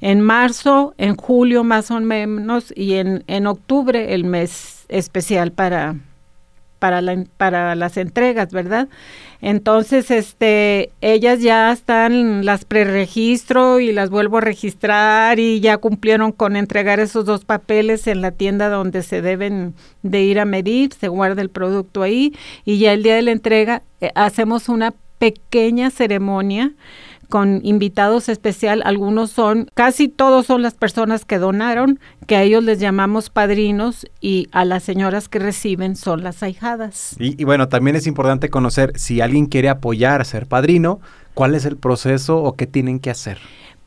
En 0.01 0.19
marzo, 0.21 0.93
en 0.97 1.15
julio 1.15 1.63
más 1.63 1.89
o 1.89 1.99
menos 2.01 2.71
y 2.75 2.95
en, 2.95 3.23
en 3.27 3.47
octubre 3.47 4.13
el 4.13 4.25
mes 4.25 4.85
especial 4.89 5.53
para, 5.53 5.95
para, 6.79 7.01
la, 7.01 7.23
para 7.37 7.75
las 7.75 7.95
entregas, 7.95 8.51
¿verdad? 8.51 8.89
Entonces, 9.41 10.11
este, 10.11 10.91
ellas 10.99 11.39
ya 11.39 11.71
están, 11.71 12.43
las 12.43 12.65
preregistro 12.65 13.79
y 13.79 13.93
las 13.93 14.09
vuelvo 14.09 14.39
a 14.39 14.41
registrar 14.41 15.39
y 15.39 15.61
ya 15.61 15.77
cumplieron 15.77 16.33
con 16.33 16.57
entregar 16.57 16.99
esos 16.99 17.23
dos 17.23 17.45
papeles 17.45 18.07
en 18.07 18.19
la 18.19 18.31
tienda 18.31 18.67
donde 18.67 19.01
se 19.01 19.21
deben 19.21 19.75
de 20.01 20.23
ir 20.23 20.41
a 20.41 20.45
medir, 20.45 20.91
se 20.91 21.07
guarda 21.07 21.41
el 21.41 21.49
producto 21.49 22.01
ahí 22.01 22.33
y 22.65 22.79
ya 22.79 22.91
el 22.91 23.01
día 23.01 23.15
de 23.15 23.21
la 23.21 23.31
entrega 23.31 23.81
eh, 24.01 24.11
hacemos 24.13 24.67
una 24.67 24.93
pequeña 25.19 25.89
ceremonia 25.89 26.73
con 27.29 27.61
invitados 27.63 28.29
especial. 28.29 28.81
Algunos 28.85 29.31
son, 29.31 29.69
casi 29.73 30.07
todos 30.07 30.45
son 30.45 30.61
las 30.61 30.73
personas 30.73 31.25
que 31.25 31.39
donaron, 31.39 31.99
que 32.27 32.35
a 32.35 32.43
ellos 32.43 32.63
les 32.63 32.79
llamamos 32.79 33.29
padrinos 33.29 34.05
y 34.21 34.47
a 34.51 34.65
las 34.65 34.83
señoras 34.83 35.29
que 35.29 35.39
reciben 35.39 35.95
son 35.95 36.23
las 36.23 36.43
ahijadas. 36.43 37.15
Y, 37.19 37.43
bueno, 37.43 37.69
también 37.69 37.95
es 37.95 38.07
importante 38.07 38.49
conocer 38.49 38.93
si 38.95 39.21
alguien 39.21 39.47
quiere 39.47 39.69
apoyar 39.69 40.21
a 40.21 40.25
ser 40.25 40.47
padrino, 40.47 40.99
cuál 41.33 41.55
es 41.55 41.65
el 41.65 41.77
proceso 41.77 42.37
o 42.37 42.53
qué 42.53 42.67
tienen 42.67 42.99
que 42.99 43.09
hacer. 43.09 43.39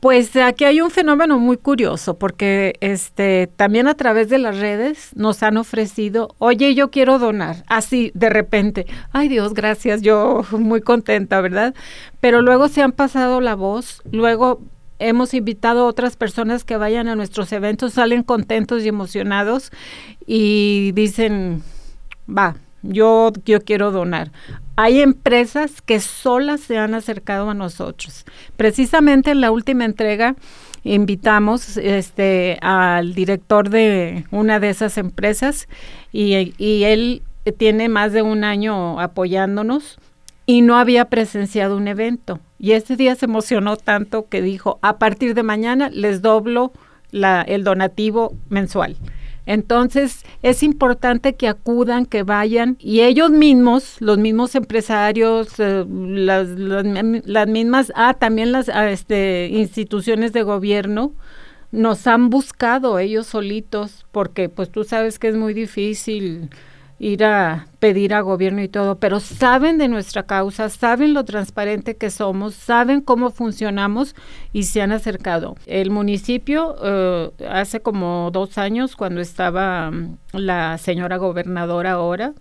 Pues 0.07 0.37
aquí 0.37 0.65
hay 0.65 0.81
un 0.81 0.93
fenómeno 0.93 1.41
muy 1.41 1.57
curioso 1.57 2.17
porque 2.17 2.75
este 2.81 3.51
también 3.57 3.89
a 3.89 3.95
través 3.95 4.29
de 4.29 4.39
las 4.39 4.57
redes 4.57 5.11
nos 5.17 5.43
han 5.43 5.57
ofrecido, 5.57 6.29
"Oye, 6.39 6.77
yo 6.77 6.93
quiero 6.93 7.19
donar." 7.19 7.65
Así 7.67 8.13
de 8.15 8.31
repente. 8.31 8.87
Ay, 9.11 9.27
Dios, 9.27 9.53
gracias. 9.53 10.03
Yo 10.03 10.45
muy 10.53 10.81
contenta, 10.81 11.41
¿verdad? 11.41 11.75
Pero 12.21 12.41
luego 12.41 12.69
se 12.69 12.83
han 12.83 12.93
pasado 12.93 13.41
la 13.41 13.57
voz, 13.57 14.01
luego 14.13 14.61
hemos 15.01 15.35
invitado 15.35 15.81
a 15.81 15.89
otras 15.89 16.15
personas 16.15 16.63
que 16.63 16.77
vayan 16.77 17.09
a 17.09 17.17
nuestros 17.17 17.51
eventos, 17.53 17.95
salen 17.95 18.23
contentos 18.23 18.85
y 18.85 18.89
emocionados 18.89 19.73
y 20.25 20.93
dicen, 20.93 21.65
"Va, 22.29 22.55
yo, 22.89 23.33
yo 23.45 23.61
quiero 23.61 23.91
donar. 23.91 24.33
Hay 24.77 25.01
empresas 25.01 25.81
que 25.83 26.01
solas 26.01 26.61
se 26.61 26.79
han 26.79 26.95
acercado 26.95 27.51
a 27.51 27.55
nosotros. 27.55 28.25
Precisamente 28.57 29.31
en 29.31 29.41
la 29.41 29.51
última 29.51 29.85
entrega 29.85 30.37
invitamos 30.85 31.77
este, 31.79 32.59
al 32.61 33.15
director 33.15 33.71
de 33.71 34.25
una 34.31 34.61
de 34.61 34.71
esas 34.71 34.99
empresas 34.99 35.69
y, 36.13 36.55
y 36.59 36.85
él 36.85 37.23
tiene 37.59 37.89
más 37.89 38.13
de 38.13 38.23
un 38.23 38.45
año 38.45 39.01
apoyándonos 39.01 39.99
y 40.47 40.63
no 40.63 40.77
había 40.77 41.07
presenciado 41.07 41.77
un 41.77 41.89
evento. 41.89 42.41
Y 42.59 42.73
ese 42.73 42.97
día 42.97 43.15
se 43.17 43.27
emocionó 43.27 43.77
tanto 43.77 44.29
que 44.29 44.41
dijo, 44.41 44.79
a 44.81 44.99
partir 44.99 45.35
de 45.35 45.43
mañana 45.43 45.91
les 45.91 46.23
doblo 46.23 46.73
la, 47.11 47.43
el 47.43 47.65
donativo 47.65 48.35
mensual. 48.49 48.97
Entonces 49.47 50.25
es 50.43 50.65
importante 50.65 51.37
que 51.37 51.49
acudan, 51.49 52.05
que 52.05 52.25
vayan 52.25 52.77
y 52.81 53.03
ellos 53.03 53.31
mismos, 53.31 53.97
los 54.01 54.19
mismos 54.19 54.57
empresarios, 54.57 55.59
eh, 55.59 55.85
las, 55.89 56.49
las, 56.49 57.49
mismas, 57.49 57.93
ah, 57.95 58.15
también 58.15 58.51
las 58.51 58.69
ah, 58.69 58.91
este, 58.91 59.49
instituciones 59.53 60.33
de 60.33 60.43
gobierno, 60.43 61.15
nos 61.71 62.07
han 62.07 62.29
buscado 62.29 62.99
ellos 62.99 63.27
solitos, 63.27 64.07
porque 64.11 64.49
pues 64.49 64.71
tú 64.71 64.85
sabes 64.85 65.19
que 65.19 65.29
es 65.29 65.37
muy 65.37 65.55
difícil 65.55 66.51
ir 66.99 67.25
a 67.25 67.67
pedir 67.79 68.15
a 68.15 68.21
gobierno 68.21 68.63
y 68.63 68.69
todo, 68.69 68.99
pero 68.99 69.21
saben 69.21 69.79
de 69.79 69.89
nuestra 69.89 70.25
causa, 70.25 70.69
saben 70.71 71.13
lo 71.13 71.25
transparente 71.25 71.97
que 71.97 72.11
somos, 72.11 72.55
saben 72.55 73.01
cómo 73.01 73.31
funcionamos 73.31 74.15
y 74.53 74.65
se 74.65 74.81
han 74.81 74.93
acercado. 74.93 75.57
El 75.67 75.91
municipio 75.91 76.77
eh, 76.83 77.31
hace 77.49 77.81
como 77.81 78.31
dos 78.33 78.57
años, 78.59 78.97
cuando 78.97 79.21
estaba 79.21 79.91
mm, 79.91 80.17
la 80.33 80.79
señora 80.79 81.19
gobernadora 81.19 81.93
ahora, 81.93 82.33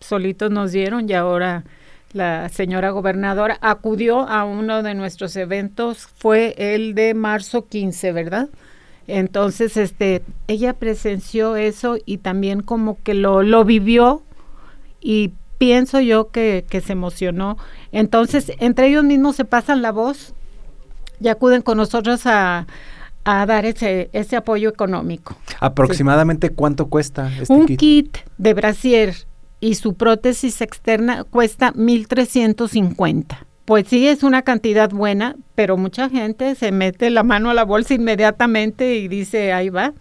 solitos 0.00 0.50
nos 0.50 0.72
dieron 0.72 1.08
y 1.08 1.12
ahora 1.12 1.64
la 2.12 2.48
señora 2.48 2.90
gobernadora 2.90 3.56
acudió 3.60 4.28
a 4.28 4.44
uno 4.44 4.82
de 4.82 4.94
nuestros 4.94 5.36
eventos, 5.36 6.08
fue 6.16 6.54
el 6.58 6.94
de 6.94 7.14
marzo 7.14 7.68
15, 7.68 8.12
¿verdad? 8.12 8.48
Entonces, 9.06 9.76
este, 9.76 10.22
ella 10.48 10.74
presenció 10.74 11.56
eso 11.56 11.96
y 12.04 12.18
también 12.18 12.62
como 12.62 12.98
que 13.02 13.14
lo, 13.14 13.42
lo 13.42 13.64
vivió 13.64 14.22
y 15.00 15.32
pienso 15.58 16.00
yo 16.00 16.30
que, 16.30 16.64
que 16.68 16.80
se 16.80 16.92
emocionó. 16.92 17.56
Entonces, 17.92 18.52
entre 18.58 18.88
ellos 18.88 19.04
mismos 19.04 19.36
se 19.36 19.44
pasan 19.44 19.82
la 19.82 19.92
voz 19.92 20.34
y 21.20 21.28
acuden 21.28 21.62
con 21.62 21.76
nosotros 21.76 22.26
a, 22.26 22.66
a 23.24 23.46
dar 23.46 23.64
ese, 23.64 24.10
ese 24.12 24.36
apoyo 24.36 24.68
económico. 24.68 25.36
¿Aproximadamente 25.60 26.50
cuánto 26.50 26.86
cuesta 26.86 27.30
este 27.40 27.52
Un 27.52 27.66
kit? 27.66 28.18
de 28.38 28.54
brasier 28.54 29.14
y 29.60 29.76
su 29.76 29.94
prótesis 29.94 30.60
externa 30.60 31.24
cuesta 31.24 31.72
1.350. 31.74 33.46
Pues 33.64 33.86
sí, 33.86 34.08
es 34.08 34.22
una 34.22 34.42
cantidad 34.42 34.90
buena, 34.90 35.36
pero 35.54 35.76
mucha 35.76 36.08
gente 36.08 36.54
se 36.56 36.72
mete 36.72 37.10
la 37.10 37.22
mano 37.22 37.50
a 37.50 37.54
la 37.54 37.64
bolsa 37.64 37.94
inmediatamente 37.94 38.96
y 38.96 39.08
dice, 39.08 39.52
ahí 39.52 39.68
va. 39.68 39.92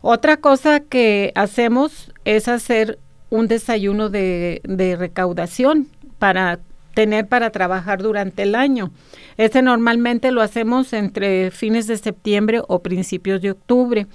Otra 0.00 0.38
cosa 0.38 0.80
que 0.80 1.32
hacemos 1.34 2.12
es 2.24 2.48
hacer 2.48 2.98
un 3.28 3.48
desayuno 3.48 4.08
de, 4.08 4.60
recaudación 4.98 5.88
para 6.18 6.60
tener 6.94 7.26
para 7.26 7.50
trabajar 7.50 8.02
durante 8.02 8.44
el 8.44 8.54
año. 8.54 8.90
Ese 9.36 9.60
normalmente 9.60 10.30
lo 10.30 10.40
hacemos 10.40 10.94
entre 10.94 11.50
fines 11.50 11.86
de 11.86 11.98
septiembre 11.98 12.62
o 12.66 12.78
principios 12.78 13.42
de 13.42 13.50
octubre. 13.50 14.06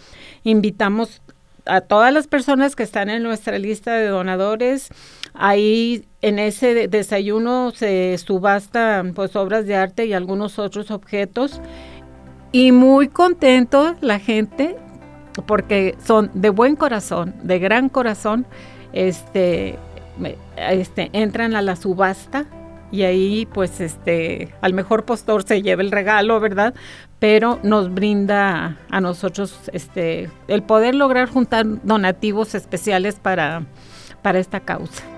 Invitamos 0.44 1.22
a 1.66 1.82
todas 1.82 2.12
las 2.12 2.26
personas 2.26 2.76
que 2.76 2.82
están 2.82 3.10
en 3.10 3.22
nuestra 3.22 3.60
lista 3.60 3.94
de 3.94 4.08
donadores. 4.08 4.90
Ahí 5.34 6.06
en 6.22 6.40
ese 6.40 6.88
desayuno 6.88 7.72
se 7.72 8.18
subastan 8.18 9.14
pues 9.14 9.36
obras 9.36 9.66
de 9.66 9.76
arte 9.76 10.06
y 10.06 10.14
algunos 10.14 10.60
otros 10.60 10.92
objetos 10.92 11.62
y 12.52 12.72
muy 12.72 13.08
contento 13.08 13.96
la 14.02 14.20
gente 14.20 14.76
porque 15.46 15.96
son 16.04 16.30
de 16.34 16.50
buen 16.50 16.76
corazón, 16.76 17.34
de 17.44 17.60
gran 17.60 17.90
corazón, 17.90 18.46
este, 18.92 19.78
este, 20.58 21.10
entran 21.14 21.56
a 21.56 21.62
la 21.62 21.76
subasta 21.76 22.46
y 22.92 23.04
ahí 23.04 23.48
pues 23.54 23.80
este 23.80 24.54
al 24.60 24.74
mejor 24.74 25.06
postor 25.06 25.44
se 25.44 25.62
lleva 25.62 25.82
el 25.82 25.92
regalo, 25.92 26.40
¿verdad? 26.42 26.74
Pero 27.20 27.60
nos 27.64 27.94
brinda 27.94 28.78
a 28.90 29.02
nosotros 29.02 29.70
este 29.72 30.30
el 30.50 30.64
poder 30.64 30.96
lograr 30.96 31.30
juntar 31.30 31.66
donativos 31.84 32.54
especiales 32.54 33.16
para, 33.16 33.64
para 34.22 34.40
esta 34.40 34.60
causa. 34.60 35.11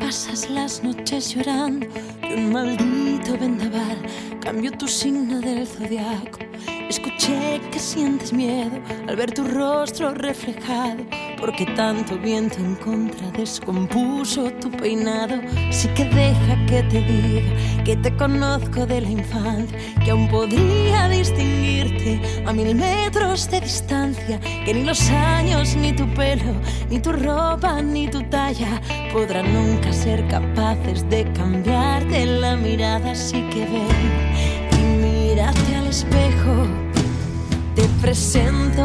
Pasas 0.00 0.50
las 0.50 0.82
noches 0.82 1.34
llorando 1.34 1.86
que 2.20 2.34
un 2.34 2.52
maldito 2.52 3.38
vendaval. 3.38 3.98
Cambió 4.40 4.72
tu 4.72 4.88
signo 4.88 5.40
del 5.40 5.66
zodiaco. 5.66 6.40
Escuché 6.88 7.60
que 7.70 7.78
sientes 7.78 8.32
miedo 8.32 8.80
al 9.06 9.16
ver 9.16 9.32
tu 9.32 9.44
rostro 9.44 10.14
reflejado, 10.14 11.04
porque 11.40 11.66
tanto 11.66 12.18
viento 12.18 12.56
en 12.58 12.74
contra 12.76 13.30
descompuso 13.30 14.50
tu 14.60 14.70
peinado. 14.70 15.40
Sí 15.70 15.88
que 15.88 16.04
deja 16.04 16.66
que 16.66 16.82
te 16.84 17.00
diga 17.00 17.84
que 17.84 17.96
te 17.96 18.16
conozco 18.16 18.86
de 18.86 19.00
la 19.00 19.10
infancia, 19.10 19.78
que 20.04 20.10
aún 20.10 20.28
podría 20.28 21.08
distinguirte 21.08 22.20
a 22.46 22.52
mil 22.52 22.74
metros 22.74 23.50
de 23.50 23.60
distancia, 23.60 24.40
que 24.64 24.72
ni 24.74 24.84
los 24.84 25.10
años, 25.10 25.76
ni 25.76 25.92
tu 25.92 26.06
pelo, 26.14 26.54
ni 26.90 26.98
tu 26.98 27.12
ropa, 27.12 27.82
ni 27.82 28.08
tu 28.08 28.22
talla 28.22 28.80
podrán 29.12 29.52
nunca 29.52 29.92
ser 29.92 30.26
capaces 30.28 31.08
de 31.10 31.30
cambiarte 31.32 32.26
la 32.26 32.56
mirada. 32.56 33.12
Así 33.12 33.42
que 33.50 33.66
ven 33.66 34.72
y 34.72 35.04
mírate 35.04 35.76
al 35.76 35.86
espejo 35.88 36.84
te 37.74 37.88
presento 38.00 38.82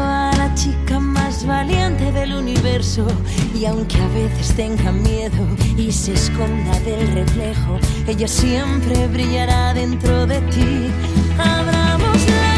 y 3.54 3.66
aunque 3.66 3.98
a 3.98 4.08
veces 4.08 4.54
tenga 4.56 4.90
miedo 4.90 5.46
y 5.76 5.92
se 5.92 6.14
esconda 6.14 6.80
del 6.80 7.12
reflejo, 7.12 7.78
ella 8.06 8.26
siempre 8.26 9.06
brillará 9.06 9.74
dentro 9.74 10.26
de 10.26 10.40
ti. 10.40 10.90
Abramos 11.38 12.49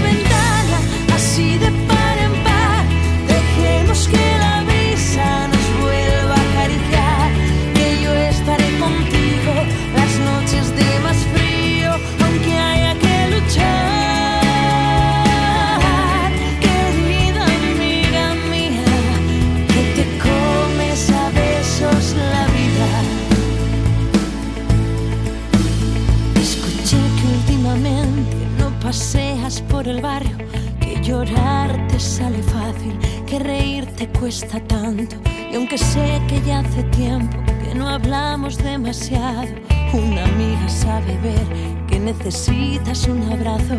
sale 32.23 32.43
fácil, 32.43 32.95
que 33.27 33.39
reír 33.39 33.85
te 33.97 34.07
cuesta 34.09 34.61
tanto. 34.61 35.17
Y 35.51 35.57
aunque 35.57 35.77
sé 35.77 36.21
que 36.29 36.41
ya 36.47 36.61
hace 36.61 36.83
tiempo 36.85 37.37
que 37.63 37.75
no 37.75 37.89
hablamos 37.89 38.59
demasiado, 38.59 39.49
una 39.93 40.25
amiga 40.25 40.69
sabe 40.69 41.19
ver 41.19 41.47
que 41.89 41.99
necesitas 41.99 43.09
un 43.09 43.21
abrazo. 43.33 43.75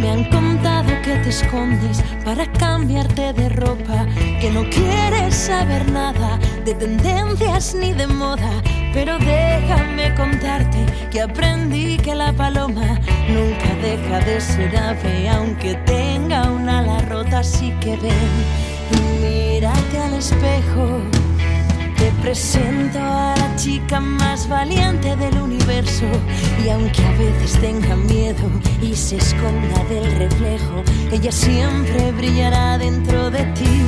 Me 0.00 0.10
han 0.10 0.24
contado 0.30 0.90
que 1.04 1.14
te 1.22 1.28
escondes 1.28 2.02
para 2.24 2.50
cambiarte 2.52 3.32
de 3.34 3.48
ropa, 3.50 4.06
que 4.40 4.50
no 4.50 4.62
quieres 4.70 5.34
saber 5.34 5.90
nada 5.90 6.38
de 6.64 6.74
tendencias 6.74 7.74
ni 7.74 7.92
de 7.92 8.06
moda 8.06 8.62
pero 8.94 9.18
déjame 9.18 10.14
contarte 10.14 10.78
que 11.10 11.20
aprendí 11.20 11.96
que 11.96 12.14
la 12.14 12.32
paloma 12.32 13.00
nunca 13.28 13.74
deja 13.82 14.20
de 14.20 14.40
ser 14.40 14.76
ave, 14.76 15.28
aunque 15.28 15.74
tenga 15.84 16.48
una 16.50 16.78
ala 16.78 17.00
rota. 17.10 17.40
Así 17.40 17.72
que 17.80 17.96
ven 17.96 18.32
mírate 19.20 19.98
al 19.98 20.14
espejo. 20.14 21.00
Te 21.98 22.10
presento 22.22 23.00
a 23.00 23.34
la 23.36 23.56
chica 23.56 23.98
más 23.98 24.48
valiente 24.48 25.16
del 25.16 25.36
universo. 25.38 26.06
Y 26.64 26.68
aunque 26.68 27.02
a 27.04 27.10
veces 27.12 27.60
tenga 27.60 27.96
miedo 27.96 28.48
y 28.80 28.94
se 28.94 29.16
esconda 29.16 29.82
del 29.88 30.06
reflejo, 30.18 30.84
ella 31.10 31.32
siempre 31.32 32.12
brillará 32.12 32.78
dentro 32.78 33.28
de 33.30 33.44
ti. 33.58 33.82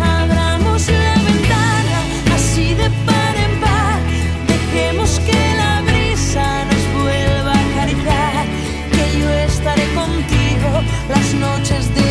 Abramos 0.00 0.88
la 0.88 1.14
ventana 1.22 2.00
así 2.34 2.74
de 2.74 2.90
par 3.06 3.29
las 11.08 11.34
noches 11.34 11.94
de 11.94 12.09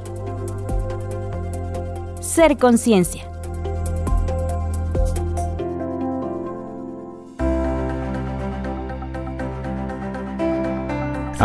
Ser 2.19 2.57
Conciencia. 2.57 3.34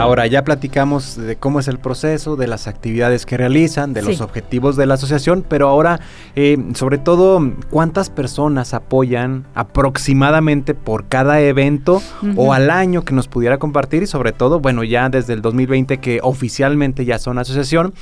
Ahora 0.01 0.27
ya 0.27 0.45
platicamos 0.45 1.17
de 1.17 1.37
cómo 1.37 1.61
es 1.61 1.69
el 1.69 1.79
proceso, 1.79 2.37
de 2.37 2.47
las 2.47 2.67
actividades 2.67 3.27
que 3.27 3.37
realizan, 3.37 3.93
de 3.93 4.01
los 4.01 4.23
objetivos 4.23 4.77
de 4.77 4.87
la 4.87 4.95
asociación, 4.95 5.45
pero 5.47 5.69
ahora 5.69 6.01
eh, 6.37 6.57
sobre 6.75 6.97
todo 6.97 7.53
cuántas 7.69 8.09
personas 8.09 8.73
apoyan 8.73 9.45
aproximadamente 9.55 10.75
por 10.75 11.09
cada 11.09 11.41
evento 11.41 12.03
o 12.37 12.55
al 12.55 12.71
año 12.71 13.05
que 13.05 13.13
nos 13.13 13.29
pudiera 13.29 13.59
compartir 13.59 14.03
y 14.03 14.07
sobre 14.07 14.33
todo, 14.33 14.61
bueno, 14.61 14.85
ya 14.85 15.11
desde 15.11 15.35
el 15.35 15.43
2020 15.43 15.99
que 15.99 16.21
oficialmente 16.23 17.05
ya 17.05 17.19
son 17.19 17.39
asociación, 17.39 17.93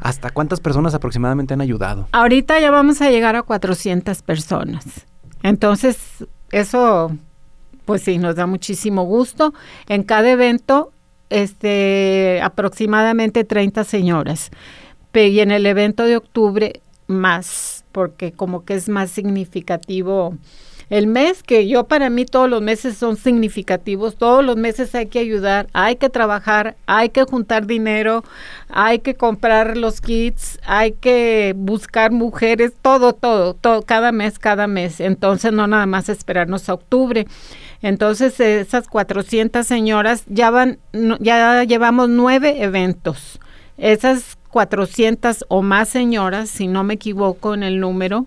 ¿hasta 0.00 0.30
cuántas 0.30 0.60
personas 0.60 0.94
aproximadamente 0.94 1.54
han 1.54 1.60
ayudado? 1.60 2.06
Ahorita 2.12 2.60
ya 2.60 2.70
vamos 2.70 3.02
a 3.02 3.10
llegar 3.10 3.34
a 3.34 3.42
400 3.42 4.22
personas. 4.22 4.84
Entonces, 5.42 5.98
eso 6.52 7.10
pues 7.88 8.02
sí, 8.02 8.18
nos 8.18 8.36
da 8.36 8.46
muchísimo 8.46 9.04
gusto. 9.04 9.54
En 9.88 10.02
cada 10.02 10.30
evento 10.30 10.92
este, 11.30 12.40
aproximadamente 12.42 13.44
30 13.44 13.84
señoras. 13.84 14.50
y 15.14 15.40
en 15.40 15.50
el 15.50 15.66
evento 15.66 16.04
de 16.04 16.16
octubre 16.16 16.80
más, 17.08 17.84
porque 17.90 18.32
como 18.32 18.64
que 18.64 18.74
es 18.74 18.88
más 18.88 19.10
significativo 19.10 20.34
el 20.90 21.06
mes, 21.06 21.42
que 21.42 21.68
yo 21.68 21.84
para 21.84 22.08
mí 22.08 22.24
todos 22.24 22.48
los 22.48 22.62
meses 22.62 22.96
son 22.96 23.16
significativos, 23.16 24.16
todos 24.16 24.42
los 24.42 24.56
meses 24.56 24.94
hay 24.94 25.06
que 25.06 25.18
ayudar, 25.18 25.66
hay 25.74 25.96
que 25.96 26.08
trabajar, 26.08 26.76
hay 26.86 27.10
que 27.10 27.24
juntar 27.24 27.66
dinero, 27.66 28.24
hay 28.70 29.00
que 29.00 29.14
comprar 29.14 29.76
los 29.76 30.00
kits, 30.00 30.58
hay 30.64 30.92
que 30.92 31.52
buscar 31.54 32.10
mujeres, 32.10 32.72
todo, 32.80 33.12
todo, 33.12 33.52
todo, 33.52 33.82
cada 33.82 34.12
mes, 34.12 34.38
cada 34.38 34.66
mes. 34.66 35.00
Entonces 35.00 35.52
no 35.52 35.66
nada 35.66 35.84
más 35.84 36.08
esperarnos 36.08 36.70
a 36.70 36.74
octubre. 36.74 37.26
Entonces 37.82 38.38
esas 38.40 38.88
400 38.88 39.66
señoras 39.66 40.24
ya 40.26 40.50
van, 40.50 40.78
ya 41.20 41.62
llevamos 41.64 42.08
nueve 42.08 42.62
eventos. 42.62 43.38
Esas 43.76 44.36
400 44.50 45.44
o 45.48 45.62
más 45.62 45.88
señoras, 45.88 46.50
si 46.50 46.66
no 46.66 46.82
me 46.82 46.94
equivoco 46.94 47.54
en 47.54 47.62
el 47.62 47.80
número, 47.80 48.26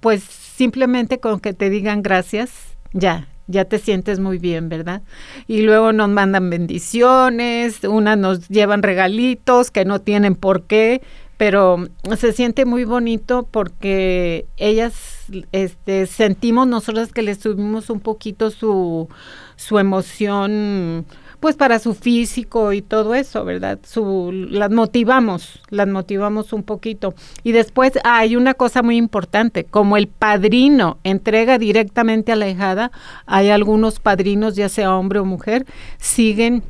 pues 0.00 0.22
simplemente 0.22 1.20
con 1.20 1.40
que 1.40 1.52
te 1.52 1.70
digan 1.70 2.02
gracias, 2.02 2.50
ya, 2.92 3.28
ya 3.46 3.64
te 3.64 3.78
sientes 3.78 4.18
muy 4.18 4.38
bien, 4.38 4.68
¿verdad? 4.68 5.02
Y 5.46 5.62
luego 5.62 5.92
nos 5.92 6.08
mandan 6.08 6.50
bendiciones, 6.50 7.84
unas 7.84 8.18
nos 8.18 8.48
llevan 8.48 8.82
regalitos 8.82 9.70
que 9.70 9.84
no 9.84 10.00
tienen 10.00 10.34
por 10.34 10.64
qué, 10.64 11.02
pero 11.40 11.88
se 12.18 12.34
siente 12.34 12.66
muy 12.66 12.84
bonito 12.84 13.48
porque 13.50 14.44
ellas 14.58 15.24
este, 15.52 16.04
sentimos 16.04 16.66
nosotras 16.66 17.14
que 17.14 17.22
les 17.22 17.38
subimos 17.38 17.88
un 17.88 18.00
poquito 18.00 18.50
su, 18.50 19.08
su 19.56 19.78
emoción 19.78 21.06
pues 21.40 21.56
para 21.56 21.78
su 21.78 21.94
físico 21.94 22.74
y 22.74 22.82
todo 22.82 23.14
eso, 23.14 23.42
¿verdad? 23.46 23.78
Su, 23.86 24.30
las 24.50 24.70
motivamos, 24.70 25.62
las 25.70 25.88
motivamos 25.88 26.52
un 26.52 26.62
poquito. 26.62 27.14
Y 27.42 27.52
después 27.52 27.94
hay 28.04 28.36
una 28.36 28.52
cosa 28.52 28.82
muy 28.82 28.98
importante, 28.98 29.64
como 29.64 29.96
el 29.96 30.08
padrino 30.08 30.98
entrega 31.04 31.56
directamente 31.56 32.32
a 32.32 32.36
la 32.36 32.50
hijada, 32.50 32.92
hay 33.24 33.48
algunos 33.48 33.98
padrinos, 33.98 34.56
ya 34.56 34.68
sea 34.68 34.94
hombre 34.94 35.20
o 35.20 35.24
mujer, 35.24 35.64
siguen 35.96 36.62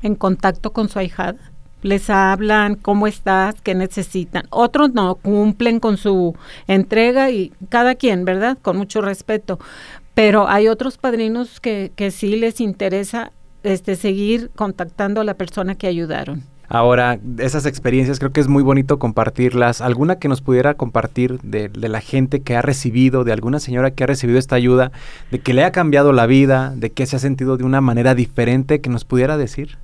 en 0.00 0.14
contacto 0.14 0.72
con 0.72 0.88
su 0.88 0.98
ahijada. 0.98 1.51
Les 1.82 2.08
hablan 2.10 2.76
cómo 2.76 3.06
estás, 3.06 3.60
qué 3.60 3.74
necesitan. 3.74 4.44
Otros 4.50 4.94
no, 4.94 5.16
cumplen 5.16 5.80
con 5.80 5.96
su 5.96 6.34
entrega 6.66 7.30
y 7.30 7.52
cada 7.68 7.94
quien, 7.94 8.24
¿verdad? 8.24 8.56
Con 8.62 8.76
mucho 8.76 9.02
respeto. 9.02 9.58
Pero 10.14 10.48
hay 10.48 10.68
otros 10.68 10.98
padrinos 10.98 11.60
que, 11.60 11.92
que 11.96 12.10
sí 12.10 12.36
les 12.36 12.60
interesa 12.60 13.32
este, 13.62 13.96
seguir 13.96 14.50
contactando 14.54 15.20
a 15.20 15.24
la 15.24 15.34
persona 15.34 15.74
que 15.74 15.86
ayudaron. 15.86 16.44
Ahora, 16.74 17.18
esas 17.36 17.66
experiencias 17.66 18.18
creo 18.18 18.32
que 18.32 18.40
es 18.40 18.48
muy 18.48 18.62
bonito 18.62 18.98
compartirlas. 18.98 19.82
¿Alguna 19.82 20.18
que 20.18 20.28
nos 20.28 20.40
pudiera 20.40 20.72
compartir 20.72 21.38
de, 21.42 21.68
la 21.74 22.00
gente 22.00 22.40
que 22.40 22.56
ha 22.56 22.62
recibido, 22.62 23.24
de 23.24 23.32
alguna 23.34 23.60
señora 23.60 23.90
que 23.90 24.04
ha 24.04 24.06
recibido 24.06 24.38
esta 24.38 24.56
ayuda, 24.56 24.90
de 25.30 25.38
que 25.38 25.52
le 25.52 25.64
ha 25.64 25.70
cambiado 25.70 26.14
la 26.14 26.24
vida, 26.24 26.72
de 26.74 26.88
que 26.88 27.04
se 27.04 27.16
ha 27.16 27.18
sentido 27.18 27.58
de 27.58 27.64
una 27.64 27.82
manera 27.82 28.14
diferente, 28.14 28.80
que 28.80 28.88
nos 28.88 29.04
pudiera 29.04 29.36
decir? 29.36 29.76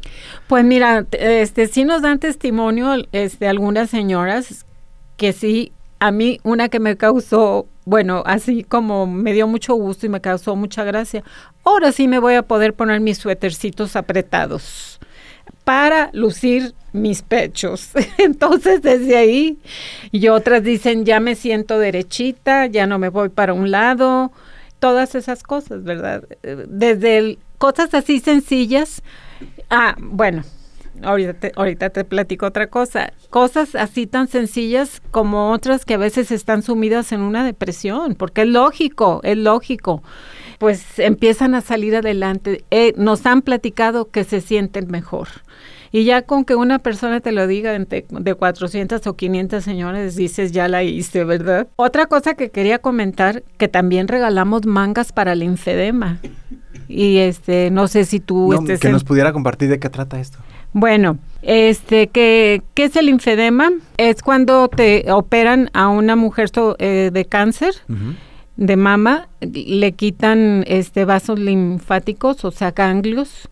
Pues 0.46 0.64
mira, 0.64 1.04
este 1.12 1.66
sí 1.66 1.84
nos 1.84 2.00
dan 2.00 2.20
testimonio 2.20 2.94
este, 3.12 3.48
algunas 3.48 3.90
señoras 3.90 4.64
que 5.18 5.34
sí, 5.34 5.72
a 5.98 6.10
mí 6.10 6.40
una 6.42 6.70
que 6.70 6.80
me 6.80 6.96
causó 6.96 7.66
bueno, 7.84 8.22
así 8.24 8.64
como 8.64 9.06
me 9.06 9.34
dio 9.34 9.46
mucho 9.46 9.74
gusto 9.74 10.06
y 10.06 10.08
me 10.08 10.22
causó 10.22 10.56
mucha 10.56 10.84
gracia, 10.84 11.22
ahora 11.64 11.92
sí 11.92 12.08
me 12.08 12.18
voy 12.18 12.34
a 12.34 12.42
poder 12.44 12.72
poner 12.72 13.00
mis 13.00 13.18
suétercitos 13.18 13.94
apretados 13.94 14.98
para 15.68 16.08
lucir 16.14 16.74
mis 16.94 17.20
pechos. 17.20 17.90
Entonces 18.16 18.80
desde 18.80 19.18
ahí 19.18 19.58
y 20.10 20.28
otras 20.28 20.62
dicen, 20.62 21.04
ya 21.04 21.20
me 21.20 21.34
siento 21.34 21.78
derechita, 21.78 22.64
ya 22.64 22.86
no 22.86 22.98
me 22.98 23.10
voy 23.10 23.28
para 23.28 23.52
un 23.52 23.70
lado, 23.70 24.32
todas 24.78 25.14
esas 25.14 25.42
cosas, 25.42 25.84
¿verdad? 25.84 26.24
Desde 26.42 27.36
cosas 27.58 27.92
así 27.92 28.18
sencillas. 28.18 29.02
Ah, 29.68 29.94
bueno, 29.98 30.42
ahorita 31.02 31.34
te, 31.34 31.52
ahorita 31.54 31.90
te 31.90 32.02
platico 32.02 32.46
otra 32.46 32.68
cosa. 32.68 33.12
Cosas 33.28 33.74
así 33.74 34.06
tan 34.06 34.26
sencillas 34.26 35.02
como 35.10 35.52
otras 35.52 35.84
que 35.84 35.92
a 35.92 35.98
veces 35.98 36.30
están 36.30 36.62
sumidas 36.62 37.12
en 37.12 37.20
una 37.20 37.44
depresión, 37.44 38.14
porque 38.14 38.40
es 38.40 38.48
lógico, 38.48 39.20
es 39.22 39.36
lógico. 39.36 40.02
Pues 40.58 40.98
empiezan 40.98 41.54
a 41.54 41.60
salir 41.60 41.96
adelante. 41.96 42.64
Eh, 42.70 42.92
nos 42.96 43.24
han 43.26 43.42
platicado 43.42 44.10
que 44.10 44.24
se 44.24 44.40
sienten 44.40 44.88
mejor. 44.90 45.28
Y 45.90 46.04
ya 46.04 46.22
con 46.22 46.44
que 46.44 46.54
una 46.54 46.78
persona 46.78 47.20
te 47.20 47.32
lo 47.32 47.46
diga 47.46 47.72
de, 47.72 48.04
de 48.08 48.34
400 48.34 49.06
o 49.06 49.16
500 49.16 49.64
señores, 49.64 50.16
dices, 50.16 50.52
ya 50.52 50.68
la 50.68 50.82
hice, 50.82 51.24
¿verdad? 51.24 51.68
Otra 51.76 52.06
cosa 52.06 52.34
que 52.34 52.50
quería 52.50 52.78
comentar, 52.78 53.42
que 53.56 53.68
también 53.68 54.08
regalamos 54.08 54.66
mangas 54.66 55.12
para 55.12 55.32
el 55.32 55.42
infedema. 55.42 56.18
Y 56.88 57.18
este, 57.18 57.70
no 57.70 57.88
sé 57.88 58.04
si 58.04 58.20
tú... 58.20 58.50
que 58.80 58.90
nos 58.90 59.04
pudiera 59.04 59.32
compartir 59.32 59.68
de 59.68 59.78
qué 59.78 59.88
trata 59.88 60.20
esto. 60.20 60.38
Bueno, 60.72 61.18
este, 61.42 62.08
¿qué, 62.08 62.62
¿qué 62.74 62.84
es 62.84 62.96
el 62.96 63.08
infedema? 63.08 63.70
Es 63.96 64.22
cuando 64.22 64.68
te 64.68 65.10
operan 65.10 65.70
a 65.72 65.88
una 65.88 66.16
mujer 66.16 66.50
eh, 66.78 67.10
de 67.12 67.24
cáncer 67.24 67.74
de 68.58 68.76
mama, 68.76 69.28
le 69.40 69.92
quitan 69.92 70.64
este 70.66 71.04
vasos 71.04 71.38
linfáticos, 71.38 72.44
o 72.44 72.50
sea, 72.50 72.72
ganglios, 72.72 73.48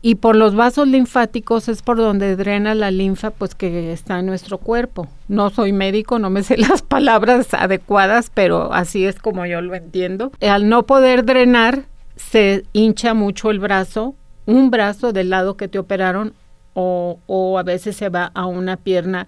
y 0.00 0.14
por 0.14 0.36
los 0.36 0.54
vasos 0.54 0.88
linfáticos 0.88 1.68
es 1.68 1.82
por 1.82 1.98
donde 1.98 2.34
drena 2.34 2.74
la 2.74 2.90
linfa 2.90 3.30
pues 3.30 3.54
que 3.54 3.92
está 3.92 4.18
en 4.18 4.26
nuestro 4.26 4.56
cuerpo. 4.56 5.06
No 5.28 5.50
soy 5.50 5.72
médico, 5.72 6.18
no 6.18 6.30
me 6.30 6.42
sé 6.42 6.56
las 6.68 6.80
palabras 6.80 7.52
adecuadas, 7.52 8.30
pero 8.32 8.72
así 8.72 9.04
es 9.04 9.18
como 9.18 9.44
yo 9.44 9.60
lo 9.60 9.74
entiendo. 9.74 10.32
Al 10.40 10.68
no 10.68 10.84
poder 10.84 11.26
drenar, 11.26 11.84
se 12.16 12.64
hincha 12.72 13.12
mucho 13.12 13.50
el 13.50 13.58
brazo, 13.58 14.14
un 14.46 14.70
brazo 14.70 15.12
del 15.12 15.28
lado 15.28 15.58
que 15.58 15.68
te 15.68 15.78
operaron 15.78 16.32
o, 16.72 17.58
a 17.58 17.62
veces 17.64 17.96
se 17.96 18.08
va 18.08 18.30
a 18.34 18.46
una 18.46 18.76
pierna 18.76 19.26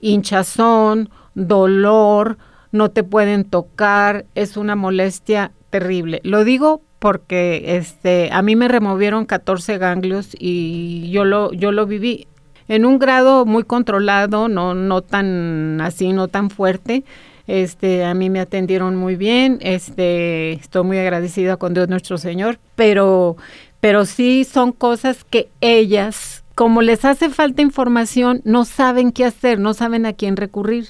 hinchazón, 0.00 1.10
dolor, 1.34 2.38
no 2.76 2.90
te 2.90 3.02
pueden 3.04 3.44
tocar, 3.44 4.26
es 4.34 4.56
una 4.56 4.76
molestia 4.76 5.52
terrible. 5.70 6.20
Lo 6.22 6.44
digo 6.44 6.82
porque 6.98 7.76
este 7.76 8.30
a 8.32 8.42
mí 8.42 8.56
me 8.56 8.68
removieron 8.68 9.26
14 9.26 9.78
ganglios 9.78 10.30
y 10.38 11.10
yo 11.10 11.24
lo 11.24 11.52
yo 11.52 11.72
lo 11.72 11.86
viví 11.86 12.26
en 12.68 12.84
un 12.84 12.98
grado 12.98 13.44
muy 13.44 13.64
controlado, 13.64 14.48
no 14.48 14.74
no 14.74 15.02
tan 15.02 15.80
así, 15.80 16.12
no 16.12 16.28
tan 16.28 16.50
fuerte. 16.50 17.04
Este, 17.46 18.04
a 18.04 18.12
mí 18.12 18.28
me 18.28 18.40
atendieron 18.40 18.96
muy 18.96 19.14
bien, 19.14 19.58
este, 19.60 20.54
estoy 20.54 20.82
muy 20.82 20.98
agradecida 20.98 21.56
con 21.56 21.74
Dios 21.74 21.88
nuestro 21.88 22.18
Señor, 22.18 22.58
pero 22.74 23.36
pero 23.80 24.04
sí 24.04 24.44
son 24.44 24.72
cosas 24.72 25.22
que 25.22 25.48
ellas 25.60 26.42
como 26.56 26.80
les 26.80 27.04
hace 27.04 27.28
falta 27.28 27.60
información, 27.60 28.40
no 28.44 28.64
saben 28.64 29.12
qué 29.12 29.26
hacer, 29.26 29.58
no 29.58 29.74
saben 29.74 30.06
a 30.06 30.14
quién 30.14 30.38
recurrir. 30.38 30.86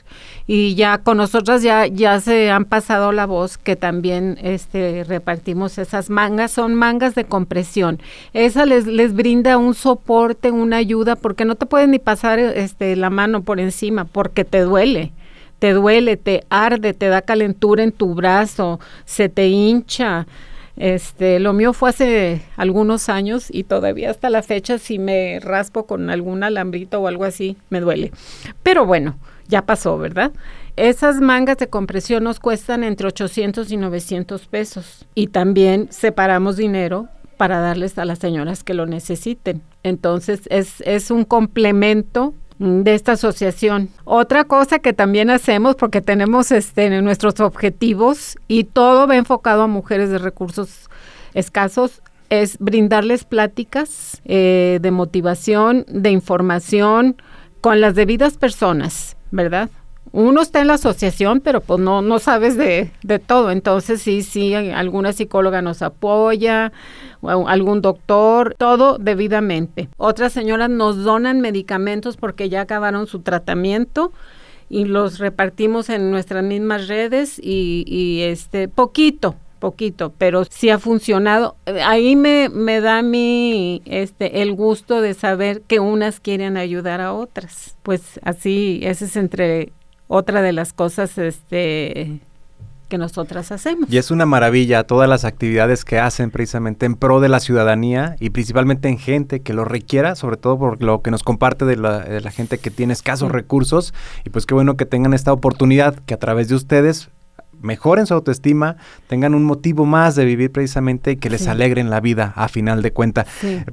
Y 0.46 0.76
ya 0.76 0.98
con 0.98 1.16
nosotras 1.16 1.60
ya, 1.60 1.88
ya 1.88 2.20
se 2.20 2.52
han 2.52 2.66
pasado 2.66 3.10
la 3.10 3.26
voz 3.26 3.58
que 3.58 3.74
también 3.74 4.38
este, 4.40 5.02
repartimos 5.02 5.76
esas 5.78 6.08
mangas, 6.08 6.52
son 6.52 6.76
mangas 6.76 7.16
de 7.16 7.24
compresión. 7.24 8.00
Esa 8.32 8.64
les, 8.64 8.86
les 8.86 9.12
brinda 9.12 9.58
un 9.58 9.74
soporte, 9.74 10.52
una 10.52 10.76
ayuda, 10.76 11.16
porque 11.16 11.44
no 11.44 11.56
te 11.56 11.66
pueden 11.66 11.90
ni 11.90 11.98
pasar 11.98 12.38
este, 12.38 12.94
la 12.94 13.10
mano 13.10 13.42
por 13.42 13.58
encima, 13.58 14.04
porque 14.04 14.44
te 14.44 14.60
duele 14.60 15.12
te 15.58 15.72
duele, 15.72 16.18
te 16.18 16.44
arde, 16.50 16.92
te 16.92 17.08
da 17.08 17.22
calentura 17.22 17.82
en 17.82 17.90
tu 17.90 18.14
brazo, 18.14 18.78
se 19.06 19.30
te 19.30 19.48
hincha, 19.48 20.26
este, 20.76 21.40
lo 21.40 21.52
mío 21.52 21.72
fue 21.72 21.90
hace 21.90 22.42
algunos 22.56 23.08
años 23.08 23.46
y 23.50 23.64
todavía 23.64 24.10
hasta 24.10 24.30
la 24.30 24.42
fecha 24.42 24.78
si 24.78 24.98
me 24.98 25.40
raspo 25.40 25.86
con 25.86 26.10
algún 26.10 26.42
alambrito 26.42 27.00
o 27.00 27.06
algo 27.06 27.24
así, 27.24 27.56
me 27.70 27.80
duele. 27.80 28.12
Pero 28.62 28.84
bueno, 28.84 29.16
ya 29.48 29.62
pasó, 29.62 29.96
¿verdad? 29.98 30.32
Esas 30.76 31.20
mangas 31.20 31.56
de 31.56 31.68
compresión 31.68 32.24
nos 32.24 32.40
cuestan 32.40 32.84
entre 32.84 33.06
800 33.06 33.70
y 33.72 33.76
900 33.78 34.46
pesos 34.46 35.06
y 35.14 35.28
también 35.28 35.88
separamos 35.90 36.56
dinero 36.56 37.08
para 37.38 37.60
darles 37.60 37.98
a 37.98 38.04
las 38.04 38.18
señoras 38.18 38.62
que 38.62 38.74
lo 38.74 38.86
necesiten. 38.86 39.62
Entonces 39.82 40.42
es, 40.50 40.82
es 40.82 41.10
un 41.10 41.24
complemento 41.24 42.34
de 42.58 42.94
esta 42.94 43.12
asociación. 43.12 43.90
Otra 44.04 44.44
cosa 44.44 44.78
que 44.78 44.92
también 44.92 45.30
hacemos, 45.30 45.76
porque 45.76 46.00
tenemos 46.00 46.50
este, 46.52 47.02
nuestros 47.02 47.40
objetivos 47.40 48.36
y 48.48 48.64
todo 48.64 49.06
va 49.06 49.16
enfocado 49.16 49.62
a 49.62 49.66
mujeres 49.66 50.10
de 50.10 50.18
recursos 50.18 50.88
escasos, 51.34 52.02
es 52.28 52.58
brindarles 52.58 53.24
pláticas 53.24 54.20
eh, 54.24 54.78
de 54.80 54.90
motivación, 54.90 55.84
de 55.88 56.10
información 56.10 57.16
con 57.60 57.80
las 57.80 57.94
debidas 57.94 58.36
personas, 58.36 59.16
¿verdad? 59.30 59.70
Uno 60.12 60.42
está 60.42 60.60
en 60.60 60.68
la 60.68 60.74
asociación, 60.74 61.40
pero 61.40 61.60
pues 61.60 61.80
no, 61.80 62.02
no 62.02 62.18
sabes 62.18 62.56
de, 62.56 62.90
de 63.02 63.18
todo. 63.18 63.50
Entonces 63.50 64.00
sí, 64.02 64.22
sí, 64.22 64.54
alguna 64.54 65.12
psicóloga 65.12 65.62
nos 65.62 65.82
apoya, 65.82 66.72
o 67.20 67.48
algún 67.48 67.82
doctor, 67.82 68.54
todo 68.58 68.98
debidamente. 68.98 69.88
Otras 69.96 70.32
señoras 70.32 70.70
nos 70.70 71.04
donan 71.04 71.40
medicamentos 71.40 72.16
porque 72.16 72.48
ya 72.48 72.62
acabaron 72.62 73.06
su 73.06 73.20
tratamiento 73.20 74.12
y 74.68 74.84
los 74.84 75.18
repartimos 75.18 75.88
en 75.90 76.10
nuestras 76.10 76.44
mismas 76.44 76.88
redes 76.88 77.38
y, 77.42 78.20
este 78.22 78.68
poquito, 78.68 79.36
poquito, 79.58 80.12
pero 80.16 80.44
sí 80.44 80.70
ha 80.70 80.78
funcionado. 80.78 81.56
Ahí 81.84 82.16
me, 82.16 82.48
me 82.48 82.80
da 82.80 83.02
mi 83.02 83.82
este 83.84 84.42
el 84.42 84.54
gusto 84.54 85.00
de 85.00 85.14
saber 85.14 85.62
que 85.62 85.80
unas 85.80 86.20
quieren 86.20 86.56
ayudar 86.56 87.00
a 87.00 87.12
otras. 87.12 87.76
Pues 87.82 88.20
así, 88.22 88.80
ese 88.82 89.04
es 89.04 89.16
entre 89.16 89.72
otra 90.08 90.42
de 90.42 90.52
las 90.52 90.72
cosas 90.72 91.18
este 91.18 92.20
que 92.88 92.98
nosotras 92.98 93.50
hacemos. 93.50 93.90
Y 93.90 93.98
es 93.98 94.10
una 94.10 94.26
maravilla 94.26 94.84
todas 94.84 95.08
las 95.08 95.24
actividades 95.24 95.84
que 95.84 95.98
hacen 95.98 96.30
precisamente 96.30 96.86
en 96.86 96.94
pro 96.94 97.20
de 97.20 97.28
la 97.28 97.40
ciudadanía 97.40 98.16
y 98.20 98.30
principalmente 98.30 98.88
en 98.88 98.98
gente 98.98 99.40
que 99.40 99.52
lo 99.52 99.64
requiera, 99.64 100.14
sobre 100.14 100.36
todo 100.36 100.58
por 100.58 100.82
lo 100.82 101.02
que 101.02 101.10
nos 101.10 101.22
comparte 101.22 101.64
de 101.64 101.76
la, 101.76 102.30
gente 102.30 102.58
que 102.58 102.70
tiene 102.70 102.92
escasos 102.92 103.32
recursos. 103.32 103.92
Y 104.24 104.30
pues 104.30 104.46
qué 104.46 104.54
bueno 104.54 104.76
que 104.76 104.86
tengan 104.86 105.14
esta 105.14 105.32
oportunidad 105.32 105.96
que 106.06 106.14
a 106.14 106.18
través 106.18 106.48
de 106.48 106.54
ustedes 106.54 107.10
mejoren 107.60 108.06
su 108.06 108.14
autoestima, 108.14 108.76
tengan 109.08 109.34
un 109.34 109.44
motivo 109.44 109.84
más 109.84 110.14
de 110.14 110.24
vivir 110.24 110.52
precisamente 110.52 111.12
y 111.12 111.16
que 111.16 111.30
les 111.30 111.48
alegren 111.48 111.90
la 111.90 112.00
vida 112.00 112.32
a 112.36 112.48
final 112.48 112.82
de 112.82 112.92
cuenta. 112.92 113.26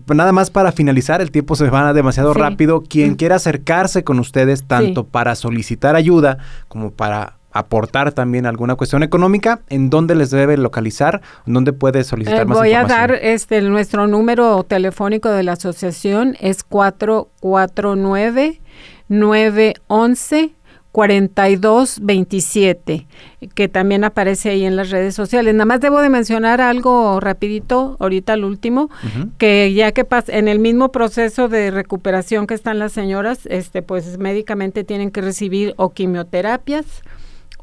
Pues 0.05 0.17
nada 0.17 0.31
más 0.31 0.51
para 0.51 0.71
finalizar, 0.71 1.21
el 1.21 1.31
tiempo 1.31 1.55
se 1.55 1.69
va 1.69 1.93
demasiado 1.93 2.33
rápido. 2.33 2.81
Quien 2.81 3.11
mm. 3.11 3.15
quiera 3.15 3.35
acercarse 3.35 4.03
con 4.03 4.19
ustedes, 4.19 4.63
tanto 4.63 5.05
para 5.05 5.35
solicitar 5.35 5.95
ayuda 5.95 6.37
como 6.67 6.91
para 6.91 7.37
aportar 7.53 8.11
también 8.11 8.45
alguna 8.47 8.75
cuestión 8.75 9.03
económica, 9.03 9.61
¿en 9.69 9.89
dónde 9.89 10.15
les 10.15 10.31
debe 10.31 10.57
localizar? 10.57 11.21
¿En 11.45 11.53
dónde 11.53 11.71
puede 11.71 12.03
solicitar 12.03 12.41
eh, 12.41 12.45
más 12.45 12.57
voy 12.57 12.69
información? 12.69 12.97
Voy 12.97 13.05
a 13.05 13.07
dar 13.07 13.13
este 13.23 13.61
nuestro 13.61 14.07
número 14.07 14.63
telefónico 14.63 15.29
de 15.29 15.43
la 15.43 15.53
asociación 15.53 16.35
es 16.39 16.63
449 16.63 18.59
911 19.07 20.55
4227, 20.93 23.07
que 23.55 23.67
también 23.67 24.03
aparece 24.03 24.51
ahí 24.51 24.63
en 24.63 24.75
las 24.75 24.91
redes 24.91 25.15
sociales. 25.15 25.55
Nada 25.55 25.65
más 25.65 25.81
debo 25.81 26.01
de 26.01 26.09
mencionar 26.09 26.61
algo 26.61 27.19
rapidito, 27.19 27.97
ahorita 27.99 28.35
el 28.35 28.45
último, 28.45 28.91
que 29.39 29.73
ya 29.73 29.91
que 29.91 30.05
pasa 30.05 30.37
en 30.37 30.47
el 30.47 30.59
mismo 30.59 30.91
proceso 30.91 31.49
de 31.49 31.71
recuperación 31.71 32.45
que 32.45 32.53
están 32.53 32.77
las 32.77 32.91
señoras, 32.91 33.47
este 33.47 33.81
pues 33.81 34.19
médicamente 34.19 34.83
tienen 34.83 35.09
que 35.09 35.21
recibir 35.21 35.73
o 35.77 35.93
quimioterapias 35.93 37.01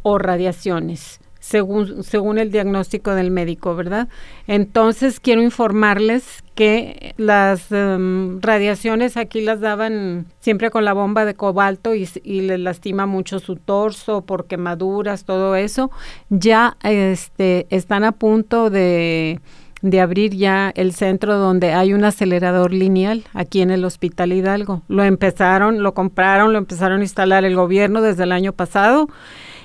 o 0.03 0.19
radiaciones 0.19 1.21
según, 1.41 2.05
según 2.05 2.39
el 2.39 2.53
diagnóstico 2.53 3.15
del 3.15 3.31
médico, 3.31 3.75
¿verdad? 3.75 4.09
Entonces 4.47 5.19
quiero 5.19 5.43
informarles 5.43 6.45
que 6.55 7.15
las 7.17 7.73
em, 7.73 8.41
radiaciones 8.41 9.17
aquí 9.17 9.41
las 9.41 9.61
daban 9.61 10.27
siempre 10.41 10.71
con 10.71 10.85
la 10.85 10.93
bomba 10.93 11.25
de 11.25 11.35
cobalto 11.35 11.95
y, 11.95 12.07
les 12.25 12.61
lastima 12.61 13.07
mucho 13.07 13.39
su 13.39 13.57
torso 13.57 14.21
por 14.21 14.47
quemaduras, 14.47 15.25
todo 15.25 15.57
eso. 15.57 15.91
Ya 16.29 16.77
este, 16.83 17.67
están 17.71 18.05
a 18.05 18.13
punto 18.13 18.71
de 18.71 19.41
de 19.83 20.01
abrir 20.01 20.37
ya 20.37 20.73
el 20.75 20.93
centro 20.93 21.39
donde 21.39 21.73
hay 21.73 21.95
un 21.95 22.05
acelerador 22.05 22.71
lineal 22.71 23.25
aquí 23.33 23.63
en 23.63 23.71
el 23.71 23.83
Hospital 23.85 24.33
Hidalgo. 24.33 24.83
Lo 24.89 25.05
empezaron, 25.05 25.83
lo 25.83 25.95
compraron, 25.95 26.53
lo 26.53 26.59
empezaron 26.59 27.01
a 27.01 27.03
instalar 27.03 27.45
el 27.45 27.57
gobierno 27.57 28.03
desde 28.03 28.25
el 28.25 28.33
año 28.33 28.53
pasado 28.53 29.09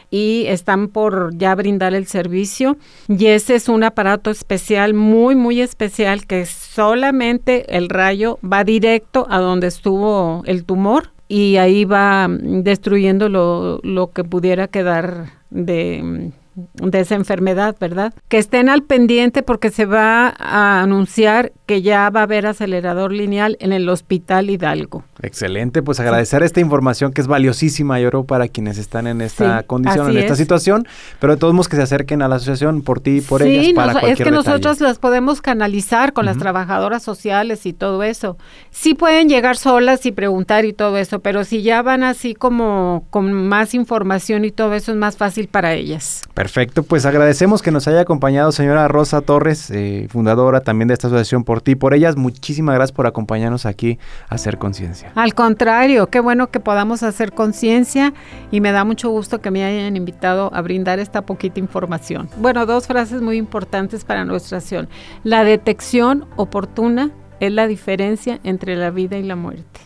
y 0.09 0.45
están 0.47 0.87
por 0.87 1.35
ya 1.37 1.55
brindar 1.55 1.93
el 1.93 2.07
servicio. 2.07 2.77
Y 3.07 3.27
ese 3.27 3.55
es 3.55 3.69
un 3.69 3.83
aparato 3.83 4.31
especial, 4.31 4.93
muy, 4.93 5.35
muy 5.35 5.61
especial, 5.61 6.25
que 6.25 6.45
solamente 6.45 7.75
el 7.75 7.89
rayo 7.89 8.39
va 8.43 8.63
directo 8.63 9.27
a 9.29 9.39
donde 9.39 9.67
estuvo 9.67 10.43
el 10.45 10.65
tumor 10.65 11.11
y 11.27 11.57
ahí 11.57 11.85
va 11.85 12.27
destruyendo 12.29 13.29
lo, 13.29 13.79
lo 13.83 14.11
que 14.11 14.23
pudiera 14.23 14.67
quedar 14.67 15.33
de 15.49 16.31
de 16.55 16.99
esa 17.01 17.15
enfermedad, 17.15 17.75
¿verdad? 17.79 18.13
Que 18.27 18.37
estén 18.37 18.69
al 18.69 18.83
pendiente 18.83 19.43
porque 19.43 19.69
se 19.69 19.85
va 19.85 20.33
a 20.37 20.81
anunciar 20.81 21.51
que 21.65 21.81
ya 21.81 22.09
va 22.09 22.21
a 22.21 22.23
haber 22.23 22.45
acelerador 22.45 23.11
lineal 23.11 23.57
en 23.59 23.73
el 23.73 23.89
Hospital 23.89 24.49
Hidalgo. 24.49 25.03
Excelente, 25.21 25.81
pues 25.81 25.99
agradecer 25.99 26.43
esta 26.43 26.59
información 26.59 27.11
que 27.11 27.21
es 27.21 27.27
valiosísima, 27.27 27.99
yo 27.99 28.09
creo, 28.09 28.23
para 28.25 28.47
quienes 28.47 28.77
están 28.77 29.07
en 29.07 29.21
esta 29.21 29.63
condición, 29.63 30.11
en 30.11 30.17
esta 30.17 30.35
situación, 30.35 30.87
pero 31.19 31.33
de 31.33 31.39
todos 31.39 31.53
modos 31.53 31.69
que 31.69 31.75
se 31.75 31.81
acerquen 31.81 32.21
a 32.21 32.27
la 32.27 32.35
asociación 32.35 32.81
por 32.81 32.99
ti 32.99 33.17
y 33.17 33.21
por 33.21 33.41
ellas 33.41 33.73
para 33.73 33.93
cualquier 33.93 34.13
es 34.13 34.23
que 34.23 34.31
nosotros 34.31 34.81
las 34.81 34.99
podemos 34.99 35.41
canalizar 35.41 36.13
con 36.13 36.25
las 36.25 36.37
trabajadoras 36.37 37.01
sociales 37.01 37.65
y 37.65 37.73
todo 37.73 38.03
eso. 38.03 38.37
Sí 38.71 38.93
pueden 38.93 39.29
llegar 39.29 39.57
solas 39.57 40.05
y 40.05 40.11
preguntar 40.11 40.65
y 40.65 40.73
todo 40.73 40.97
eso, 40.97 41.19
pero 41.19 41.43
si 41.43 41.63
ya 41.63 41.81
van 41.81 42.03
así 42.03 42.35
como 42.35 43.05
con 43.09 43.33
más 43.33 43.73
información 43.73 44.45
y 44.45 44.51
todo 44.51 44.73
eso 44.73 44.91
es 44.91 44.97
más 44.97 45.17
fácil 45.17 45.47
para 45.47 45.73
ellas. 45.73 46.21
Perfecto, 46.33 46.83
pues 46.83 47.05
agradecemos 47.05 47.61
que 47.61 47.71
nos 47.71 47.87
haya 47.87 48.01
acompañado 48.01 48.51
señora 48.51 48.87
Rosa 48.87 49.21
Torres, 49.21 49.71
eh, 49.71 50.07
fundadora 50.09 50.61
también 50.61 50.87
de 50.87 50.93
esta 50.93 51.07
asociación 51.07 51.43
por 51.43 51.54
ti 51.61 51.71
y 51.71 51.75
por 51.75 51.93
ellas. 51.93 52.15
Muchísimas 52.15 52.75
gracias 52.75 52.95
por 52.95 53.07
acompañarnos 53.07 53.65
aquí 53.65 53.99
a 54.29 54.35
hacer 54.35 54.57
conciencia. 54.57 55.11
Al 55.15 55.33
contrario, 55.33 56.07
qué 56.07 56.19
bueno 56.19 56.51
que 56.51 56.59
podamos 56.59 57.03
hacer 57.03 57.31
conciencia 57.33 58.13
y 58.51 58.61
me 58.61 58.71
da 58.71 58.83
mucho 58.83 59.09
gusto 59.09 59.41
que 59.41 59.51
me 59.51 59.63
hayan 59.63 59.95
invitado 59.95 60.51
a 60.53 60.61
brindar 60.61 60.99
esta 60.99 61.25
poquita 61.25 61.59
información. 61.59 62.29
Bueno, 62.37 62.65
dos 62.65 62.87
frases 62.87 63.21
muy 63.21 63.37
importantes 63.37 64.03
para 64.03 64.25
nuestra 64.25 64.57
acción. 64.59 64.89
La 65.23 65.43
detección 65.43 66.27
oportuna 66.35 67.11
es 67.39 67.51
la 67.51 67.67
diferencia 67.67 68.39
entre 68.43 68.75
la 68.75 68.91
vida 68.91 69.17
y 69.17 69.23
la 69.23 69.35
muerte. 69.35 69.81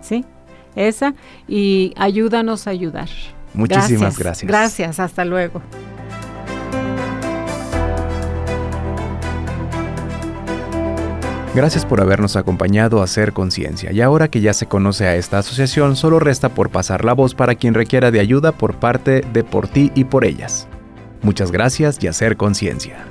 ¿Sí? 0.00 0.24
Esa 0.74 1.14
y 1.48 1.94
ayúdanos 1.96 2.66
a 2.66 2.70
ayudar. 2.70 3.08
Muchísimas 3.54 4.18
gracias. 4.18 4.46
Gracias, 4.46 5.00
hasta 5.00 5.24
luego. 5.24 5.62
Gracias 11.56 11.86
por 11.86 12.02
habernos 12.02 12.36
acompañado 12.36 13.00
a 13.00 13.04
hacer 13.04 13.32
conciencia 13.32 13.90
y 13.90 14.02
ahora 14.02 14.28
que 14.28 14.42
ya 14.42 14.52
se 14.52 14.66
conoce 14.66 15.06
a 15.06 15.16
esta 15.16 15.38
asociación 15.38 15.96
solo 15.96 16.18
resta 16.20 16.50
por 16.50 16.68
pasar 16.68 17.02
la 17.02 17.14
voz 17.14 17.34
para 17.34 17.54
quien 17.54 17.72
requiera 17.72 18.10
de 18.10 18.20
ayuda 18.20 18.52
por 18.52 18.74
parte 18.74 19.22
de 19.32 19.42
por 19.42 19.66
ti 19.66 19.90
y 19.94 20.04
por 20.04 20.26
ellas. 20.26 20.68
Muchas 21.22 21.50
gracias 21.50 21.96
y 22.04 22.08
hacer 22.08 22.36
conciencia. 22.36 23.06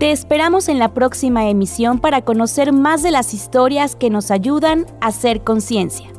Te 0.00 0.10
esperamos 0.10 0.68
en 0.68 0.80
la 0.80 0.94
próxima 0.94 1.48
emisión 1.48 2.00
para 2.00 2.22
conocer 2.22 2.72
más 2.72 3.04
de 3.04 3.12
las 3.12 3.34
historias 3.34 3.94
que 3.94 4.10
nos 4.10 4.32
ayudan 4.32 4.86
a 5.00 5.06
hacer 5.06 5.44
conciencia. 5.44 6.15